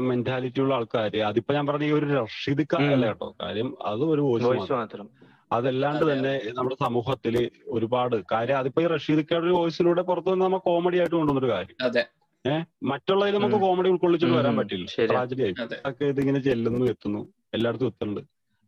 [0.10, 2.66] മെന്റാലിറ്റി ഉള്ള ആൾക്കാര് അതിപ്പോ ഞാൻ പറഞ്ഞ ഈ ഒരു റഷീദ്
[3.06, 3.30] കേട്ടോ?
[3.44, 5.08] കാര്യം അത് ഒരു വോയിസ് മാത്രം.
[5.52, 7.36] അതല്ലാണ്ട് തന്നെ നമ്മുടെ സമൂഹത്തിൽ
[7.68, 11.78] ഒരുപാട് കാര്യം അതിപ്പോ ഈ റഷീദിക്കയുടെ ഒരു വോയിസിലൂടെ പുറത്തു നിന്ന് നമ്മ കോമഡി ആയിട്ട് കൊണ്ടുവന്നൊരു കാര്യം.
[11.82, 12.04] അതെ.
[12.46, 14.86] ഏഹ് മറ്റുള്ളതിൽ നമുക്ക് കോമഡി ഉൾക്കൊള്ളിച്ചിട്ട് വരാൻ പറ്റില്ല.
[15.12, 17.22] ട്രാജഡി ആയിട്ട് ഇതിങ്ങനെ ചെല്ലുന്നു എത്തുന്നു.
[17.54, 18.22] എല്ലായിടത്തും എത്തുന്നുണ്ട്.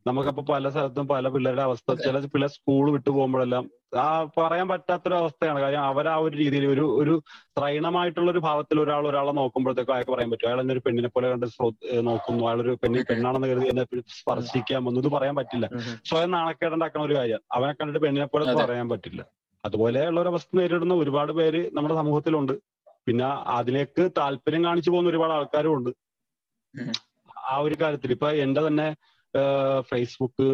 [0.06, 3.64] നമുക്കപ്പോ പല സ്ഥലത്തും പല പിള്ളേരുടെ അവസ്ഥ ചില പിള്ളേർ സ്കൂൾ വിട്ടു പോകുമ്പോഴെല്ലാം
[4.04, 4.06] ആ
[4.38, 5.60] പറയാൻ പറ്റാത്തൊരു അവസ്ഥയാണ്.
[5.64, 7.14] കാര്യം അവർ ആ ഒരു രീതിയിൽ ഒരു ഒരു
[7.58, 10.48] ത്രൈണമായിട്ടുള്ള ഒരു ഭാവത്തിൽ ഒരാൾ ഒരാളെ നോക്കുമ്പോഴത്തേക്കും അയാൾക്ക് പറയാൻ പറ്റും.
[10.50, 11.46] അയാൾ എന്നെ ഒരു പെണ്ണിനെ പോലെ കണ്ട്
[12.10, 12.44] നോക്കുന്നു.
[12.50, 13.86] അയാൾ ഒരു പെണ്ണി പെണ്ണാണെന്ന് കരുതി എന്നെ
[14.20, 15.02] സ്പർശിക്കാൻ വന്നു.
[15.04, 15.68] ഇത് പറയാൻ പറ്റില്ല.
[16.10, 17.42] സ്വയം നാണക്കേടുണ്ടാക്കുന്ന ഒരു കാര്യം.
[17.58, 19.22] അവനെ കണ്ടിട്ട് പെണ്ണിനെ പോലെ പറയാൻ പറ്റില്ല.
[19.64, 22.54] അതുപോലെയുള്ള ഒരു അവസ്ഥ നേരിടുന്ന ഒരുപാട് പേര് നമ്മുടെ സമൂഹത്തിലുണ്ട്.
[23.08, 25.92] പിന്നെ അതിലേക്ക് താല്പര്യം കാണിച്ചു പോകുന്ന ഒരുപാട് ആൾക്കാരും ഉണ്ട്
[27.52, 28.12] ആ ഒരു കാര്യത്തിൽ.
[28.16, 28.88] ഇപ്പൊ എന്റെ തന്നെ
[29.80, 30.48] ഫേസ്ബുക്ക്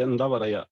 [0.00, 0.64] എന്താ പറയാ?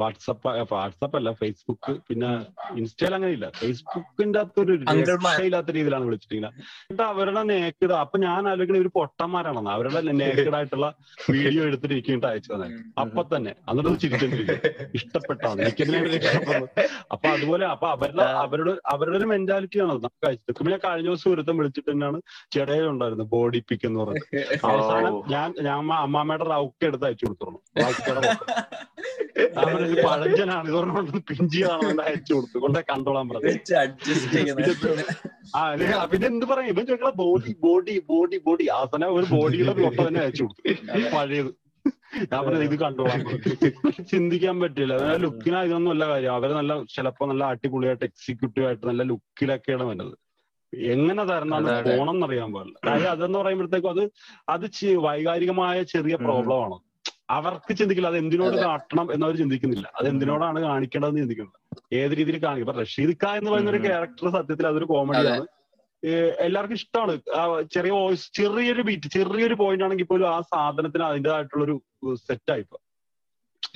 [0.00, 2.30] വാട്സപ്പ് വാട്സപ്പ് അല്ല ഫേസ്ബുക്ക് പിന്നെ
[2.78, 3.46] ഇൻസ്റ്റയിൽ അങ്ങനെ ഇല്ല.
[3.60, 6.48] ഫേസ്ബുക്കിന്റെ അകത്തൊരു ഇല്ലാത്ത രക്ഷയില്ലാത്ത രീതിയിലാണ് വിളിച്ചിട്ടുണ്ടെങ്കിൽ
[6.82, 9.72] എന്നിട്ട് അവരുടെ നേക്കിട അപ്പൊ ഞാൻ ആലോചിക്കുന്നത് ഒരു പൊട്ടന്മാരാണെന്ന്.
[9.76, 10.88] അവരുടെ നേക്കിടായിട്ടുള്ള
[11.32, 12.68] വീഡിയോ എടുത്തിട്ട് എനിക്ക് ഇങ്ങോട്ട് അയച്ചു തന്നെ.
[13.04, 13.54] അപ്പൊ തന്നെ.
[13.70, 14.56] എന്നിട്ട് ചിരിച്ചിട്ടില്ല
[14.98, 15.60] ഇഷ്ടപ്പെട്ടാണ്.
[15.70, 16.68] ഇഷ്ടപ്പെടുന്നു
[17.14, 18.26] അപ്പൊ അതുപോലെ അപ്പൊ അവരുടെ.
[18.44, 22.18] അവരുടെ അവരുടെ ഒരു മെന്റാലിറ്റി ആണ് നമുക്ക് അയച്ചത് പിന്നെ കഴിഞ്ഞ ദിവസം ഒരുത്തം വിളിച്ചിട്ട് തന്നെയാണ്
[22.54, 24.26] ചെടയിലുണ്ടായിരുന്നു ബോഡി പിക്ക് എന്ന് പറഞ്ഞത്
[24.68, 28.32] അവസാനം ഞാൻ ഞാൻ അമ്മാമ്മയുടെ റൗക്ക് എടുത്ത് അയച്ചു കൊടുത്തോളൂ റൗക്കയുടെ
[29.88, 30.66] അവരൊരു പഴഞ്ചനാണ്.
[30.68, 32.58] ഇത് പറഞ്ഞുകൊണ്ട് പിഞ്ചിയാണെന്ന് അയച്ചു കൊടുത്തു.
[32.64, 33.52] കൊണ്ടേ കണ്ടോളാൻ പറഞ്ഞു.
[35.56, 36.68] ആ പിന്നെ എന്ത് പറയാം?
[36.72, 40.62] ഇവൻ ചോദിക്കണ ബോഡി ബോഡി ബോഡി ബോഡി അവസാനം ഒരു ബോഡിയുടെ ഫോട്ടോ തന്നെ അയച്ചു കൊടുത്തു.
[41.16, 41.50] പഴയത്.
[42.32, 43.20] ഞാൻ പറഞ്ഞത് ഇത് കണ്ടോളാം.
[44.10, 44.92] ചിന്തിക്കാൻ പറ്റില്ല.
[44.98, 46.32] അതായത് ലുക്കിനാ ഇതൊന്നും അല്ല കാര്യം.
[46.38, 50.16] അവർ നല്ല ചിലപ്പോ നല്ല അടിപൊളിയായിട്ട് എക്സിക്യൂട്ടീവ് ആയിട്ട് നല്ല ലുക്കിലൊക്കെയാണ് വരുന്നത്
[50.94, 51.62] എങ്ങനെ തരണം.
[51.88, 52.78] പോണം എന്നറിയാൻ പാടില്ല.
[52.88, 54.02] കാര്യം അതെന്ന് പറയുമ്പോഴത്തേക്കും അത്
[54.54, 54.66] അത്
[55.06, 56.16] വൈകാരികമായ ചെറിയ.
[56.26, 56.76] പ്രോബ്ലം ആണ്
[57.28, 58.56] അവർക്ക് ചിന്തിക്കില്ല അത് എന്തിനോട്.
[58.64, 59.86] കാട്ടണം എന്നവർ ചിന്തിക്കുന്നില്ല.
[59.98, 61.58] അത് എന്തിനോടാണ് കാണിക്കേണ്ടതെന്ന് ചിന്തിക്കുന്നത്
[61.94, 62.66] ഏത് രീതിയിൽ കാണിക്കും?
[62.66, 65.46] ഇപ്പൊ റഷീദ് ഖാൻ എന്ന് പറയുന്ന ഒരു ക്യാരക്ടർ സത്യത്തിൽ അതൊരു കോമഡിയാണ്
[66.46, 67.14] എല്ലാവർക്കും ഇഷ്ടമാണ്
[67.74, 71.76] ചെറിയ വോയിസ് ചെറിയൊരു ബീറ്റ് ചെറിയൊരു പോയിന്റ് ആണെങ്കിൽ പോലും ആ സാധനത്തിന് അതിന്റെതായിട്ടുള്ള ഒരു
[72.26, 72.78] സെറ്റ് ആയിപ്പോ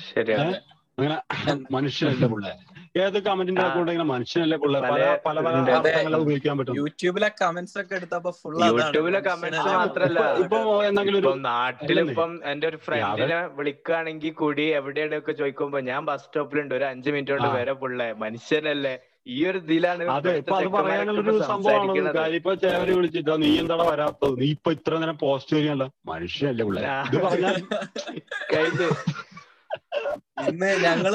[0.07, 0.53] ശരിയാണ്.
[0.97, 1.17] അങ്ങനെ
[1.71, 2.53] മനുഷ്യനല്ല പിള്ളേ.
[2.95, 4.79] ഏത് കമന്റിന്റെ ഉണ്ടെങ്കിലും മനുഷ്യനല്ലേ പിള്ളേ.
[4.83, 6.75] പല പല- പല ഉപയോഗിക്കാൻ പറ്റും.
[6.77, 10.19] യൂട്യൂബിലെ കമന്റ്സ് ഒക്കെ എടുത്തപ്പോ ഫുൾ യൂട്യൂബിലെ കമന്റ്സ് മാത്രല്ല.
[10.43, 16.75] ഇപ്പൊ എന്തെങ്കിലും ഒരു ഇപ്പം നാട്ടിലിപ്പം എന്റെ ഒരു ഫ്രണ്ടിനെ വിളിക്കുകയാണെങ്കിൽ കൂടി എവിടെയൊക്കെ ചോദിക്കുമ്പോ ഞാൻ ബസ് സ്റ്റോപ്പിലുണ്ട്
[16.75, 18.09] ഒരു അഞ്ചു മിനിറ്റ് കൊണ്ട് വരെ പുള്ളേ.
[18.23, 18.93] മനുഷ്യനല്ലേ.
[19.27, 22.13] ഈ ഒരു ഇതിലാണ് അതെ ഇപ്പൊ അത് പറയാനുള്ള പറയാനുള്ളൊരു സംഭവമാണ്.
[22.15, 24.33] കാര്യം ഇപ്പൊ ചേവര് വിളിച്ചിട്ടാ നീ എന്താണ് വരാത്തത്?
[24.39, 26.81] നീ ഇപ്പൊ ഇത്ര നേരം പോസ്റ്റ് ചെയ്യാനല്ല മനുഷ്യനല്ലേ പിള്ളേ.
[27.07, 27.55] ഇത് പറഞ്ഞാൽ
[30.85, 31.13] ഞങ്ങൾ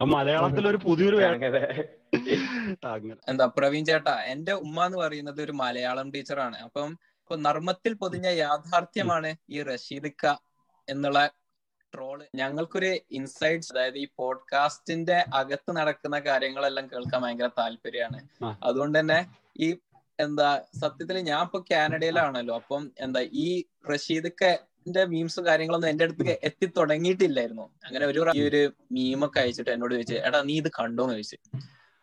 [0.00, 1.18] മലയാളത്തിലൊരു പുതിയൊരു
[3.28, 6.56] എന്താ പ്രവീൺ ചേട്ടാ എന്റെ ഉമ്മ എന്ന് പറയുന്നത് ഒരു മലയാളം ടീച്ചറാണ്.
[6.56, 6.90] അപ്പം
[7.22, 10.34] ഇപ്പൊ നർമ്മത്തിൽ പൊതിഞ്ഞ യാഥാർത്ഥ്യമാണ് ഈ റഷീദ് ക
[10.88, 11.20] എന്നുള്ള
[11.92, 12.18] ട്രോൾ.
[12.34, 18.20] ഞങ്ങൾക്കൊരു ഇൻസൈറ്റ്സ് അതായത് ഈ പോഡ്കാസ്റ്റിന്റെ അകത്ത് നടക്കുന്ന കാര്യങ്ങളെല്ലാം കേൾക്കാൻ ഭയങ്കര താല്പര്യമാണ്.
[18.62, 19.18] അതുകൊണ്ട് തന്നെ
[19.58, 19.68] ഈ
[20.18, 20.48] എന്താ
[20.82, 22.54] സത്യത്തിൽ ഞാൻ ഇപ്പൊ കാനഡയിലാണല്ലോ.
[22.54, 23.48] അപ്പം എന്താ ഈ
[23.92, 24.52] റഷീദൊക്കെ
[25.12, 28.62] മീംസും കാര്യങ്ങളൊന്നും എന്റെ അടുത്ത് എത്തി തുടങ്ങിയിട്ടില്ലായിരുന്നു അങ്ങനെ ഒരു ഈ ഒരു
[28.96, 31.38] മീമൊക്കെ അയച്ചിട്ട് എന്നോട് ചോദിച്ചു എടാ നീ ഇത് കണ്ടോന്ന് ചോദിച്ചു.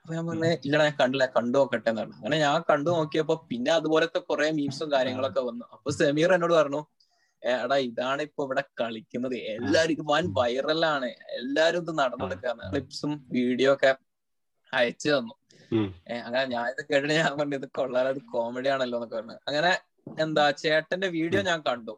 [0.05, 4.19] അപ്പൊ ഞാൻ പറഞ്ഞ ഇല്ലടാ ഞാൻ കണ്ടില്ല കണ്ടു നോക്കട്ടെ എന്നാണ് അങ്ങനെ ഞാൻ കണ്ടു നോക്കിയപ്പോ പിന്നെ അതുപോലത്തെ
[4.29, 5.65] കുറെ മീംസും കാര്യങ്ങളൊക്കെ വന്നു.
[5.75, 6.81] അപ്പൊ സെമീർ എന്നോട് പറഞ്ഞു
[7.43, 9.35] എടാ ഇതാണ് ഇപ്പൊ ഇവിടെ കളിക്കുന്നത്.
[9.55, 13.91] എല്ലാരും ഇത് വൻ വൈറലാണ് എല്ലാരും ഇത് നടന്നെടുക്കാന്ന് ക്ലിപ്സും വീഡിയോ ഒക്കെ
[14.73, 15.35] അയച്ചു തന്നു.
[16.27, 19.37] അങ്ങനെ ഞാൻ ഇത് കേട്ടിട്ട് ഞാൻ പറഞ്ഞു ഇത് കൊള്ളാൻ അത് കോമഡി ആണല്ലോ എന്നൊക്കെ പറഞ്ഞു.
[19.49, 19.71] അങ്ങനെ
[20.23, 21.93] എന്താ ചേട്ടന്റെ വീഡിയോ ഞാൻ കണ്ടു.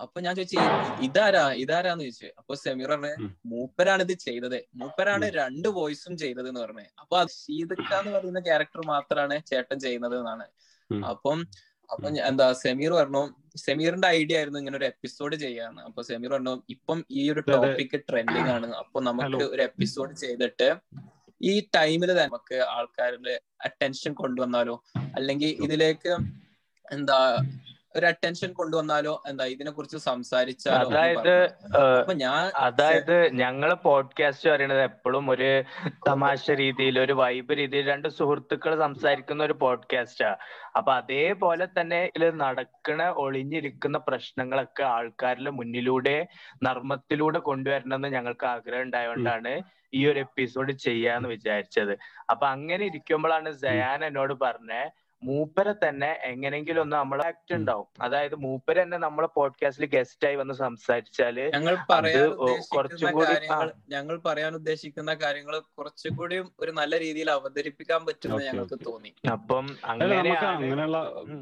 [0.00, 0.70] അപ്പൊ ഞാൻ ചോദിച്ചു "ഇ-
[1.04, 1.52] ഇതാരാ?
[1.56, 2.28] ഇതാരാന്ന് ചോദിച്ചു.
[2.38, 3.10] അപ്പൊ സെമീർ പറഞ്ഞ
[3.46, 4.56] മൂപ്പരാണ് ഇത് ചെയ്തത്.
[4.74, 6.84] മൂപ്പരാണ് രണ്ട് വോയിസും ചെയ്തത് എന്ന് പറഞ്ഞു.
[7.00, 10.46] അപ്പൊ അത് ഷീദക്ക എന്ന് പറയുന്ന ക്യാരക്ടർ മാത്രമാണ് ചേട്ടൻ ചെയ്യുന്നത് എന്നാണ്.
[11.06, 11.38] അപ്പം
[11.90, 13.20] അപ്പൊ എന്താ സെമീർ പറഞ്ഞു
[13.56, 15.82] സെമീറിന്റെ ഐഡിയ ആയിരുന്നു ഇങ്ങനെ ഒരു എപ്പിസോഡ് ചെയ്യാന്ന്.
[15.82, 17.40] അപ്പൊ സെമീർ പറഞ്ഞു ഇപ്പം ഈ ഒരു.
[17.52, 18.66] ടോപ്പിക് ട്രെൻഡിങ് ആണ്.
[18.74, 20.68] അപ്പൊ നമുക്ക് ഒരു എപ്പിസോഡ് ചെയ്തിട്ട്
[21.40, 24.76] ഈ ടൈമിൽ തന്നെ നമുക്ക് ആൾക്കാരുടെ അറ്റൻഷൻ കൊണ്ടുവന്നാലോ?
[25.16, 26.12] അല്ലെങ്കിൽ ഇതിലേക്ക്
[26.88, 27.18] എന്താ
[27.96, 29.22] ഒരു അറ്റൻഷൻ കൊണ്ടുവന്നാലോ?
[29.26, 31.34] എന്താ ഇതിനെ കുറിച്ച് സംസാരിച്ചാലോ അതായത്.
[31.92, 35.50] അപ്പൊ ഞാൻ അതായത് ഞങ്ങൾ പോഡ്കാസ്റ്റ് പറയുന്നത് എപ്പോഴും ഒരു
[36.08, 40.30] തമാശ രീതിയിൽ ഒരു വൈബ് രീതിയിൽ രണ്ട് സുഹൃത്തുക്കൾ സംസാരിക്കുന്ന ഒരു പോഡ്കാസ്റ്റാ
[40.76, 46.16] അപ്പൊ അതേപോലെ തന്നെ ഇതിൽ നടക്കണ ഒളിഞ്ഞിരിക്കുന്ന പ്രശ്നങ്ങളൊക്കെ ആൾക്കാരുടെ മുന്നിലൂടെ
[46.66, 49.54] നർമ്മത്തിലൂടെ കൊണ്ടുവരണമെന്ന് ഞങ്ങൾക്ക് ആഗ്രഹം ഉണ്ടായതുകൊണ്ടാണ്
[49.92, 51.92] ഈ ഒരു എപ്പിസോഡ് ചെയ്യാന്ന് വിചാരിച്ചത്.
[52.30, 54.80] അപ്പൊ അങ്ങനെ ഇരിക്കുമ്പോഴാണ് ജയാൻ എന്നോട് പറഞ്ഞേ
[55.22, 57.86] മൂപ്പരെ തന്നെ എങ്ങനെങ്കിലും ഒന്ന് നമ്മളെ ആക്ട് ഉണ്ടാവും.
[58.00, 62.30] അതായത് മൂപ്പര് തന്നെ നമ്മളെ പോഡ്കാസ്റ്റിൽ ഗസ്റ്റ് ആയി വന്ന് സംസാരിച്ചാൽ ഞങ്ങൾ പറയാൻ
[62.74, 69.14] കുറച്ചുകൂടി- കാര്യങ്ങൾ ഞങ്ങൾ പറയാൻ ഉദ്ദേശിക്കുന്ന കാര്യങ്ങൾ കുറച്ചുകൂടി ഒരു നല്ല രീതിയിൽ അവതരിപ്പിക്കാൻ പറ്റുമെന്ന് Okay, ഞങ്ങൾക്ക് തോന്നി.
[69.32, 70.98] അപ്പം അങ്ങനെയുള്ള.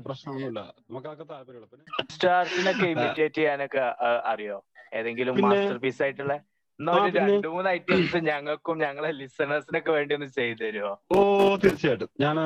[0.06, 0.60] പ്രശ്നമൊന്നുമില്ല.
[0.90, 1.66] നമുക്ക് അതൊക്കെ താല്പര്യമുള്ള.
[1.66, 4.64] പിന്നെ സ്റ്റാർസിനൊക്കെ ഇമിറ്റേറ്റ് ചെയ്യാനൊക്കെ അറിയോ?
[4.94, 6.34] ഏതെങ്കിലും മാസ്റ്റർ പീസ് ആയിട്ടുള്ള
[6.80, 11.18] എന്നാ ഒരു രണ്ടു മൂന്ന് ഐറ്റംസ് ഞങ്ങൾക്കും ഞങ്ങളെ ലിസണേഴ്സിനൊക്കെ വേണ്ടി ഒന്ന് ചെയ്തു തരുമോ ഓ
[11.64, 12.08] തീർച്ചയായിട്ടും.
[12.20, 12.37] ഞാൻ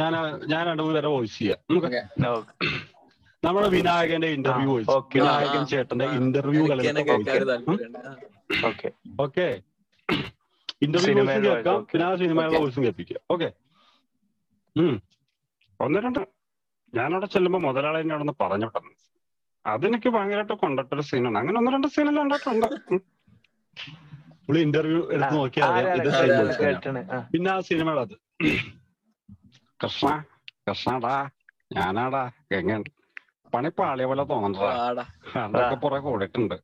[0.00, 0.12] ഞാൻ
[0.52, 1.60] ഞാൻ രണ്ടു മൂന്ന് തരം വോയിസ് ചെയ്യാം.
[1.70, 2.02] നമുക്ക് Okay.
[3.42, 6.62] നമ്മുടെ വിനായകന്റെ ഇന്റർവ്യൂ വോയിസ് വിനായകൻ ചേട്ടന്റെ ഇന്റർവ്യൂ.
[8.70, 8.88] ഓക്കെ.
[9.26, 9.46] ഓക്കെ.
[10.86, 11.14] ഇന്റർവ്യൂ
[11.46, 11.78] കേൾക്കാം.
[11.90, 12.62] പിന്നെ ആ സിനിമയുടെ Okay.
[12.62, 13.20] വോയിസും കേൾപ്പിക്കാം.
[13.34, 13.48] ഓക്കെ.
[15.80, 16.20] ഒന്ന് രണ്ട്.
[16.94, 19.04] ഞാനവിടെ ചെല്ലുമ്പോ മുതലാളി എന്നോടൊന്ന് അവിടെ നിന്ന് പറഞ്ഞു വിട്ടത്
[19.64, 22.66] അതെനിക്ക് ഭയങ്കരമായിട്ട് കൊണ്ടിട്ടൊരു സീനാണ് അങ്ങനെ ഒന്ന് രണ്ട് സീനെല്ലാം ഉണ്ടായിട്ടുണ്ട്.
[24.46, 25.86] പുള്ളി ഇന്റർവ്യൂ എടുത്ത് നോക്കിയാൽ.
[27.32, 28.14] പിന്നെ ആ സിനിമയുടെ അത്.
[29.80, 30.08] കൃഷ്ണ
[30.68, 31.14] കൃഷ്ണടാ
[31.72, 32.84] ഞാനാടാ എങ്ങനെ?
[33.54, 34.70] പണി പാളിയ പോലെ തോന്നണ്ടാ
[35.42, 36.56] അതൊക്കെ പുറകെ കൂടിയിട്ടുണ്ട്.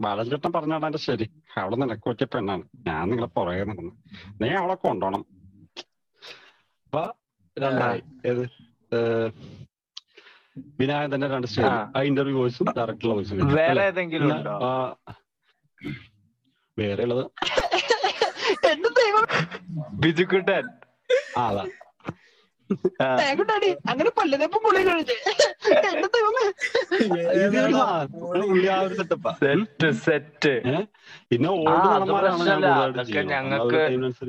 [0.00, 1.26] ബാലൻചേട്ടൻ പറഞ്ഞാടാ എന്റെ ശരി.
[1.58, 2.64] അവളെ നിനക്ക് പറ്റിയ പെണ്ണാണ്.
[2.86, 3.92] ഞാൻ നിങ്ങളെ പുറകെ നടന്നു.
[4.40, 5.22] നീ അവളെ കൊണ്ടോണം.
[6.86, 7.02] അപ്പൊ
[7.56, 8.02] രണ്ടായി.
[8.26, 8.44] ഏത്?
[10.78, 12.00] വിനായകൻ വിനായകന്റെ രണ്ട് സ്റ്റേജ് ആ.
[12.02, 14.30] ഇന്റർവ്യൂ വോയിസും ഡയറക്ടർ വോയിസും വേറെ ഏതെങ്കിലും
[16.78, 17.24] വേറെ ഉള്ളത്
[20.00, 20.64] ബിജുക്കുട്ടൻ.
[21.38, 21.64] അതാ.
[23.90, 25.16] അങ്ങനെ പുള്ളി കഴിച്ച്.
[31.30, 31.48] പിന്നെ
[32.86, 33.20] അതൊക്കെ.
[33.32, 33.82] ഞങ്ങൾക്ക്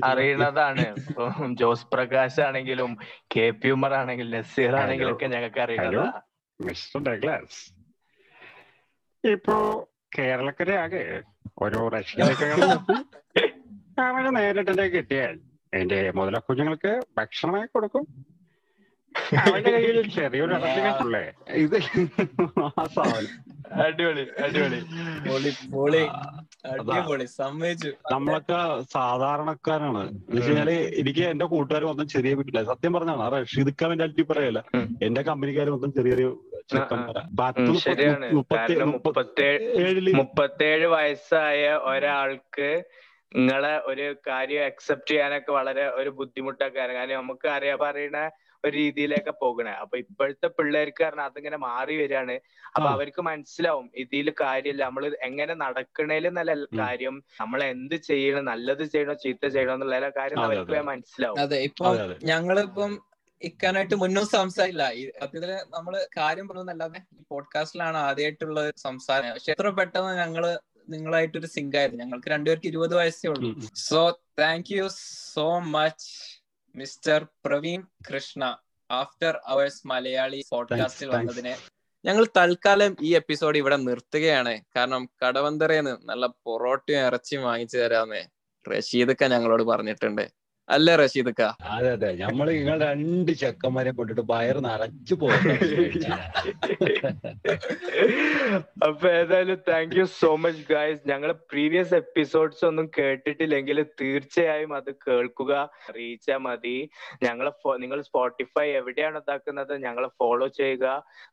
[0.04, 0.86] അറിയണതാണ്.
[1.54, 2.91] ജോസ് പ്രകാശ് ആണെങ്കിലും
[3.36, 6.12] കെ പി ഉമർ ആണെങ്കിലും നസീർ ആണെങ്കിലും ഒക്കെ ഞങ്ങൾക്ക് അറിയണതാണ്
[9.24, 9.56] ഇപ്പോ
[10.18, 11.02] കേരളക്കരെ ഇപ്പോ
[11.89, 12.71] റഷ്യയിലേക്കുകളും
[13.99, 15.36] അവന് നേരിട്ടെന്നെ കിട്ടിയാൽ?
[15.73, 18.03] എന്റെ മുതല കുഞ്ഞുങ്ങൾക്ക് ഭക്ഷണമായി കൊടുക്കും.
[19.38, 21.75] അവന്റെ കയ്യിൽ ചെറിയൊരു അടച്ചിട്ടുള്ളേ ഇത്
[22.78, 23.56] ആ സാധനം.
[23.84, 24.80] അടിപൊളി അടിപൊളി.
[25.30, 26.08] പൊളി പൊളി.
[26.67, 27.93] അടിപൊളി സമ്മതിച്ചു.
[28.12, 30.10] നമ്മളൊക്കെ സാധാരണക്കാരാണ്.
[30.10, 33.21] എന്ന് വെച്ചാൽ എനിക്ക് എന്റെ കൂട്ടുകാർ മൊത്തം ചെറിയ വീട്ടില്ല സത്യം പറഞ്ഞാണ്.
[33.21, 34.63] ആ റഷീദ് മെന്റാലിറ്റി പറയല്ല.
[35.04, 36.30] എന്റെ കമ്പനിക്കാർ മൊത്തം ചെറിയ ചെറിയ
[36.71, 37.21] ചെക്കന്മാരാ.
[37.39, 38.34] പത്ത് ഉം, മുപ്പത്തി- ശരിയാണ്.
[38.34, 42.84] മുപ്പത്തി കാരണം മുപ്പത്തേഴ് മുപ്പത്തേഴ് വയസ്സായ ഒരാൾക്ക്
[43.36, 46.93] നിങ്ങളെ ഒരു കാര്യം അക്സെപ്റ്റ് ചെയ്യാനൊക്കെ വളരെ ഒരു ബുദ്ധിമുട്ടൊക്കെ ആണ്.
[46.93, 48.32] കാരണം നമുക്ക് അറിയാൻ പറയുന്ന
[48.65, 49.71] ഒരു രീതിയിലേക്ക് പോകണേ.
[49.71, 52.36] അപ്പൊ ഇപ്പോഴത്തെ പിള്ളേർക്ക് കാരണം അതിങ്ങനെ മാറി വരികയാണ്
[52.75, 52.88] അപ്പൊ.
[52.89, 54.84] അവർക്ക് മനസ്സിലാവും ഇതിൽ കാര്യമില്ല.
[54.84, 60.71] നമ്മൾ എങ്ങനെ നടക്കണേൽ നല്ല കാര്യം നമ്മൾ എന്ത് ചെയ്യണം നല്ലത് ചെയ്യണോ ചീത്ത ചെയ്യണോ എന്നുള്ള കാര്യം അവർക്ക്
[60.71, 60.82] അതെ.
[60.82, 61.39] മനസ്സിലാവും.
[61.39, 61.91] അതെ ഇപ്പൊ
[62.23, 62.93] ഞങ്ങളിപ്പം
[63.41, 64.84] ഇക്കാനായിട്ട് മുന്നോ സംസാരില്ല.
[64.84, 66.99] അതിൽ സത്യത്തിൽ നമ്മൾ കാര്യം പറഞ്ഞതല്ലാതെ
[67.30, 69.32] പോഡ്കാസ്റ്റിലാണ് ആദ്യമായിട്ടുള്ള സംസാരം.
[69.32, 70.45] പക്ഷെ എത്ര പെട്ടെന്ന് ഞങ്ങൾ
[70.89, 73.49] നിങ്ങളായിട്ടൊരു സിങ്ക് ആയിരുന്നു ഞങ്ങൾക്ക് രണ്ടുപേർക്ക് ഇരുപത് വയസ്സേ ഉള്ളൂ.
[73.75, 73.99] So
[74.39, 74.88] thank you
[75.34, 76.08] so much
[76.75, 78.57] mister Praveen Krishna
[78.91, 81.57] after hours Malayali പോഡ്കാസ്റ്റിൽ വന്നതിനെ
[82.05, 84.61] ഞങ്ങൾ തൽക്കാലം ഈ എപ്പിസോഡ് ഇവിടെ നിർത്തുകയാണ്.
[84.75, 88.21] കാരണം കടവന്തറേന്ന് നല്ല പൊറോട്ടയും ഇറച്ചിയും വാങ്ങിച്ചു തരാമെന്ന്
[88.65, 90.44] റഷീദൊക്കെ ഞങ്ങളോട് പറഞ്ഞിട്ടുണ്ട്.
[90.67, 91.32] അല്ലേ റഷീദ്
[91.69, 92.08] അതെ അതെ.
[92.21, 95.43] നമ്മൾ നിങ്ങൾ രണ്ട് ചെക്കന്മാരെ കൊണ്ടിട്ട് വയർ നിറച്ചു പോകും
[98.88, 105.51] അപ്പൊ ഏതായാലും thank you so much guys ഞങ്ങൾ പ്രീവിയസ് എപ്പിസോഡ്സ് ഒന്നും കേട്ടിട്ടില്ലെങ്കിൽ തീർച്ചയായും അത് കേൾക്കുക
[105.89, 106.75] അറിയിച്ചാൽ മതി.
[107.25, 109.73] ഞങ്ങളെ നിങ്ങൾ സ്പോട്ടിഫൈ എവിടെയാണ് ഇതാക്കുന്നത്?
[109.86, 110.86] ഞങ്ങളെ ഫോളോ ചെയ്യുക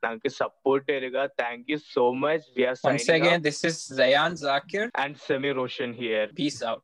[0.04, 1.16] ഞങ്ങൾക്ക് സപ്പോർട്ട് തരിക.
[1.42, 5.92] Thank you so much we are once again this is zayan zakir and Sameer Roshan
[6.00, 6.82] here peace out.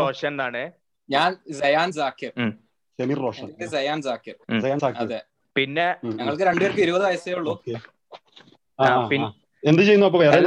[0.00, 0.62] Roshan എന്നാണ്.
[1.08, 2.32] ഞാൻ സയാൻ സാക്കിർ.
[2.98, 3.48] സെമീർ റോഷൻ.
[3.72, 4.36] സയാൻ സാക്കിർ.
[5.04, 5.20] അതെ.
[5.56, 5.86] പിന്നെ.
[6.18, 7.54] ഞങ്ങൾക്ക് രണ്ടുപേർക്ക് ഇരുപത് വയസ്സേ ഉള്ളൂ.
[9.62, 10.38] എന്ത് ചെയ്യുന്നു അപ്പൊ വേറെ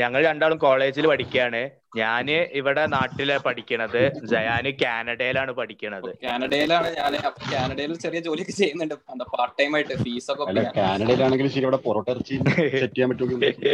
[0.00, 1.60] ഞങ്ങൾ രണ്ടാളും കോളേജിൽ പഠിക്കുകയാണ്.
[1.96, 2.26] ഞാൻ
[2.58, 4.00] ഇവിടെ നാട്ടിലെ പഠിക്കണത്
[4.32, 6.10] ജയാന് കാനഡയിലാണ് പഠിക്കണത്.
[6.24, 7.14] കാനഡയിലാണ് ഞാൻ.
[7.52, 8.94] കാനഡയിൽ ചെറിയ ജോലിയൊക്കെ ചെയ്യുന്നുണ്ട്.
[9.32, 12.36] പാർട്ട് ടൈം ആയിട്ട് ഫീസ് ഒക്കെ അല്ല കാനഡയിലാണെങ്കിലും ശരി ഇവിടെ പൊറോട്ട ഇറച്ചി
[12.74, 13.72] സെറ്റ് ചെയ്യാൻ പറ്റുമെങ്കിൽ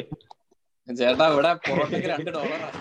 [0.88, 2.80] ചേട്ടാ ഇവിടെ പൊറോട്ടയ്ക്ക് രണ്ട് ഡോളറാണ്